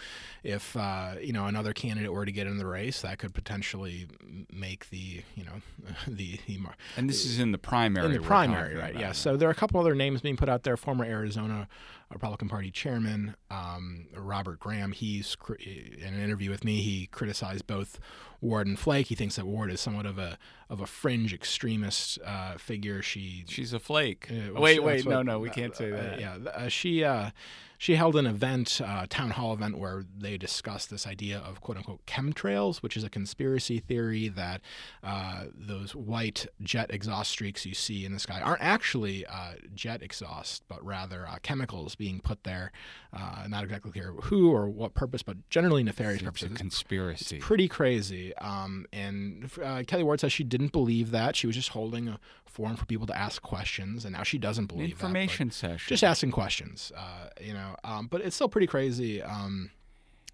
if 0.43 0.77
uh, 0.77 1.15
you 1.21 1.33
know 1.33 1.47
another 1.47 1.73
candidate 1.73 2.13
were 2.13 2.25
to 2.25 2.33
get 2.33 2.47
in 2.47 2.59
the 2.59 2.67
race, 2.67 3.03
that 3.03 3.19
could 3.19 3.35
potentially 3.35 4.07
make 4.53 4.91
the 4.91 5.23
you 5.35 5.45
know 5.45 5.63
the, 6.07 6.39
the 6.47 6.59
And 6.97 7.09
this 7.09 7.25
is 7.25 7.39
in 7.39 7.53
the 7.53 7.59
primary. 7.59 8.07
in 8.07 8.13
the 8.13 8.21
primary, 8.21 8.77
right? 8.77 8.99
Yeah. 8.99 9.13
So 9.13 9.37
there 9.37 9.49
are 9.49 9.53
a 9.53 9.57
couple 9.57 9.81
other 9.81 9.95
names 9.95 10.21
being 10.21 10.37
put 10.37 10.49
out 10.49 10.63
there. 10.63 10.77
Former 10.77 11.05
Arizona 11.05 11.69
Republican 12.11 12.49
Party 12.49 12.71
chairman 12.71 13.35
um, 13.51 14.07
Robert 14.17 14.61
Graham. 14.61 14.93
He's 14.93 15.37
in 15.59 16.15
an 16.15 16.21
interview 16.21 16.51
with 16.51 16.65
me. 16.65 16.81
He 16.81 17.07
criticized 17.07 17.67
both 17.67 17.99
Ward 18.41 18.67
and 18.67 18.79
Flake. 18.79 19.09
He 19.09 19.15
thinks 19.15 19.37
that 19.37 19.47
Ward 19.47 19.71
is 19.71 19.81
somewhat 19.81 20.07
of 20.07 20.19
a 20.19 20.39
of 20.71 20.81
a 20.81 20.87
fringe 20.87 21.33
extremist 21.35 22.19
uh, 22.25 22.57
figure. 22.57 23.03
She 23.03 23.34
She's 23.47 23.73
a 23.73 23.79
flake. 23.79 24.29
uh, 24.31 24.53
well, 24.53 24.63
wait, 24.63 24.75
she- 24.75 24.81
wait, 24.81 25.05
no, 25.07 25.17
what- 25.19 25.27
no, 25.27 25.39
we 25.39 25.51
can't 25.51 25.75
say 25.77 25.93
uh, 25.93 25.97
that. 25.97 26.21
yeah, 26.21 26.37
uh, 26.55 26.69
she 26.69 27.03
uh, 27.05 27.31
she 27.79 27.97
held 27.97 28.17
an 28.17 28.27
event, 28.27 28.81
uh, 28.85 29.07
town 29.09 29.31
hall 29.31 29.53
event, 29.53 29.79
where 29.79 30.05
they 30.17 30.39
discussed 30.39 30.91
this 30.91 31.07
idea 31.07 31.39
of 31.39 31.61
quote 31.61 31.77
unquote 31.77 32.05
chemtrails, 32.07 32.79
which 32.79 32.97
is 32.97 33.05
a 33.05 33.11
conspiracy 33.11 33.79
theory 33.79 34.29
that 34.29 34.61
uh, 35.03 35.45
those 35.55 35.95
white 35.95 36.47
jet 36.63 36.91
exhaust 36.91 37.31
streaks 37.31 37.67
you 37.67 37.75
see 37.75 38.05
in 38.05 38.13
the 38.13 38.19
sky 38.19 38.41
aren't 38.41 38.63
actually 38.63 39.27
uh, 39.27 39.55
jet 39.75 40.03
exhaust, 40.03 40.63
but 40.69 40.85
rather 40.85 41.27
uh, 41.27 41.37
chemicals 41.43 41.95
being 41.95 42.21
put 42.21 42.45
there. 42.45 42.73
Uh, 43.13 43.47
not 43.49 43.65
exactly 43.65 43.93
clear 43.93 44.13
who 44.25 44.51
or 44.51 44.69
what 44.69 44.95
purpose, 44.95 45.23
but 45.23 45.37
generally 45.51 45.83
nefarious 45.83 46.15
It's 46.17 46.23
a 46.23 46.25
purposes 46.27 46.57
conspiracy. 46.57 47.39
pretty 47.39 47.69
crazy. 47.69 48.35
Um, 48.37 48.87
and 48.93 49.45
uh, 49.57 49.83
Kelli 49.87 50.03
Ward 50.05 50.21
says 50.21 50.33
she 50.33 50.45
didn't 50.45 50.73
believe 50.73 51.11
that. 51.13 51.37
She 51.37 51.47
was 51.47 51.57
just 51.57 51.71
holding 51.71 52.09
a 52.09 52.19
forum 52.47 52.77
for 52.77 52.87
people 52.87 53.07
to 53.07 53.17
ask 53.17 53.43
questions, 53.43 54.05
and 54.05 54.13
now 54.15 54.23
she 54.23 54.39
doesn't 54.39 54.67
believe 54.67 54.91
information 54.91 55.49
that. 55.49 55.55
session. 55.55 55.89
Just 55.89 56.05
asking 56.05 56.31
questions, 56.31 56.93
uh, 56.97 57.29
you 57.41 57.53
know. 57.53 57.64
Um, 57.85 58.07
but 58.07 58.21
it's 58.21 58.35
still 58.35 58.49
pretty 58.49 58.67
crazy. 58.67 59.23
Um, 59.23 59.71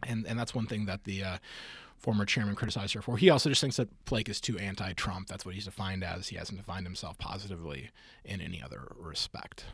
and 0.06 0.26
and 0.26 0.38
that's 0.38 0.54
one 0.54 0.66
thing 0.66 0.86
that 0.86 1.04
the 1.04 1.22
uh, 1.24 1.38
former 1.98 2.24
chairman 2.24 2.54
criticized 2.54 2.94
her 2.94 3.02
for. 3.02 3.16
He 3.16 3.30
also 3.30 3.48
just 3.48 3.60
thinks 3.60 3.76
that 3.76 3.88
Flake 4.06 4.28
is 4.28 4.40
too 4.40 4.58
anti-Trump. 4.58 5.28
That's 5.28 5.44
what 5.44 5.54
he's 5.54 5.66
defined 5.66 6.02
as. 6.02 6.28
He 6.28 6.36
hasn't 6.36 6.58
defined 6.58 6.86
himself 6.86 7.18
positively 7.18 7.90
in 8.24 8.40
any 8.40 8.62
other 8.62 8.92
respect. 8.96 9.66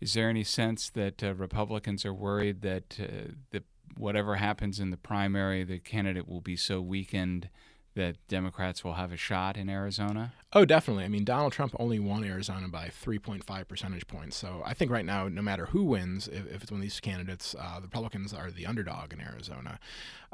Is 0.00 0.14
there 0.14 0.28
any 0.28 0.44
sense 0.44 0.90
that 0.90 1.22
uh, 1.22 1.34
Republicans 1.34 2.04
are 2.04 2.12
worried 2.12 2.62
that 2.62 2.98
uh, 3.00 3.32
the 3.50 3.62
whatever 3.96 4.36
happens 4.36 4.80
in 4.80 4.90
the 4.90 4.96
primary, 4.96 5.64
the 5.64 5.78
candidate 5.78 6.28
will 6.28 6.40
be 6.40 6.56
so 6.56 6.80
weakened 6.80 7.48
that 7.94 8.16
Democrats 8.28 8.82
will 8.82 8.94
have 8.94 9.12
a 9.12 9.16
shot 9.16 9.56
in 9.56 9.68
Arizona? 9.68 10.32
Oh, 10.52 10.64
definitely. 10.64 11.04
I 11.04 11.08
mean, 11.08 11.24
Donald 11.24 11.52
Trump 11.52 11.74
only 11.78 11.98
won 11.98 12.24
Arizona 12.24 12.68
by 12.68 12.88
3.5 12.88 13.68
percentage 13.68 14.06
points. 14.06 14.36
So 14.36 14.62
I 14.64 14.74
think 14.74 14.90
right 14.90 15.04
now, 15.04 15.28
no 15.28 15.42
matter 15.42 15.66
who 15.66 15.84
wins, 15.84 16.28
if, 16.28 16.46
if 16.46 16.62
it's 16.62 16.70
one 16.70 16.80
of 16.80 16.82
these 16.82 17.00
candidates, 17.00 17.54
uh, 17.58 17.76
the 17.76 17.86
Republicans 17.86 18.32
are 18.32 18.50
the 18.50 18.66
underdog 18.66 19.12
in 19.12 19.20
Arizona. 19.20 19.78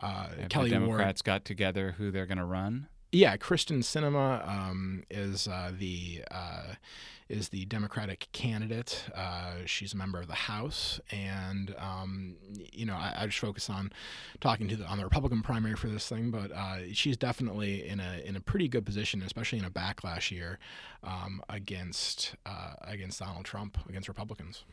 Uh, 0.00 0.28
Kelli 0.48 0.64
the 0.64 0.70
Democrats 0.70 1.20
Ward, 1.20 1.24
got 1.24 1.44
together 1.44 1.94
who 1.98 2.10
they're 2.10 2.26
going 2.26 2.38
to 2.38 2.44
run. 2.44 2.88
Yeah, 3.10 3.36
Kyrsten 3.38 3.78
Sinema 3.78 4.46
um, 4.46 5.02
is 5.10 5.48
uh, 5.48 5.72
the 5.76 6.24
uh, 6.30 6.74
is 7.28 7.48
the 7.48 7.64
Democratic 7.64 8.28
candidate. 8.32 9.04
Uh, 9.14 9.56
she's 9.64 9.94
a 9.94 9.96
member 9.96 10.20
of 10.20 10.28
the 10.28 10.34
House, 10.34 11.00
and 11.10 11.74
um, 11.78 12.36
you 12.72 12.84
know 12.84 12.94
I, 12.94 13.14
I, 13.20 13.26
just 13.26 13.38
focus 13.38 13.70
on 13.70 13.92
talking 14.40 14.68
to 14.68 14.76
the 14.76 14.84
on 14.84 14.98
the 14.98 15.04
Republican 15.04 15.42
primary 15.42 15.74
for 15.74 15.88
this 15.88 16.06
thing, 16.06 16.30
but 16.30 16.52
uh, 16.52 16.92
she's 16.92 17.16
definitely 17.16 17.86
in 17.86 17.98
a 17.98 18.22
in 18.26 18.36
a 18.36 18.40
pretty 18.40 18.68
good 18.68 18.84
position, 18.84 19.22
especially 19.22 19.58
in 19.58 19.64
a 19.64 19.70
backlash 19.70 20.30
year 20.30 20.58
um, 21.02 21.42
against 21.48 22.34
uh, 22.44 22.74
against 22.82 23.20
Donald 23.20 23.46
Trump 23.46 23.78
against 23.88 24.08
Republicans. 24.08 24.64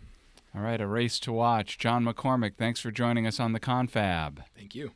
All 0.54 0.62
right, 0.62 0.80
a 0.80 0.88
race 0.88 1.20
to 1.22 1.32
watch. 1.32 1.78
John 1.78 2.06
McCormack, 2.06 2.56
thanks 2.58 2.82
for 2.82 2.92
joining 2.92 3.28
us 3.28 3.40
on 3.40 3.54
the 3.54 3.60
Confab. 3.60 4.44
Thank 4.58 4.76
you. 4.76 4.92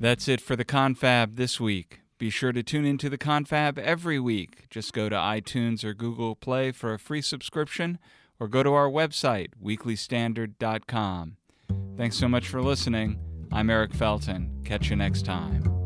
That's 0.00 0.28
it 0.28 0.40
for 0.40 0.54
the 0.54 0.64
Confab 0.64 1.36
this 1.36 1.58
week. 1.58 2.00
Be 2.18 2.30
sure 2.30 2.52
to 2.52 2.62
tune 2.62 2.84
into 2.84 3.08
the 3.08 3.18
Confab 3.18 3.78
every 3.78 4.20
week. 4.20 4.68
Just 4.70 4.92
go 4.92 5.08
to 5.08 5.16
iTunes 5.16 5.82
or 5.84 5.94
Google 5.94 6.36
Play 6.36 6.72
for 6.72 6.92
a 6.92 6.98
free 6.98 7.22
subscription 7.22 7.98
or 8.38 8.48
go 8.48 8.62
to 8.62 8.72
our 8.74 8.88
website, 8.88 9.48
weeklystandard.com. 9.62 11.36
Thanks 11.96 12.16
so 12.16 12.28
much 12.28 12.48
for 12.48 12.62
listening. 12.62 13.18
I'm 13.50 13.70
Eric 13.70 13.92
Felten. 13.92 14.64
Catch 14.64 14.90
you 14.90 14.96
next 14.96 15.24
time. 15.24 15.77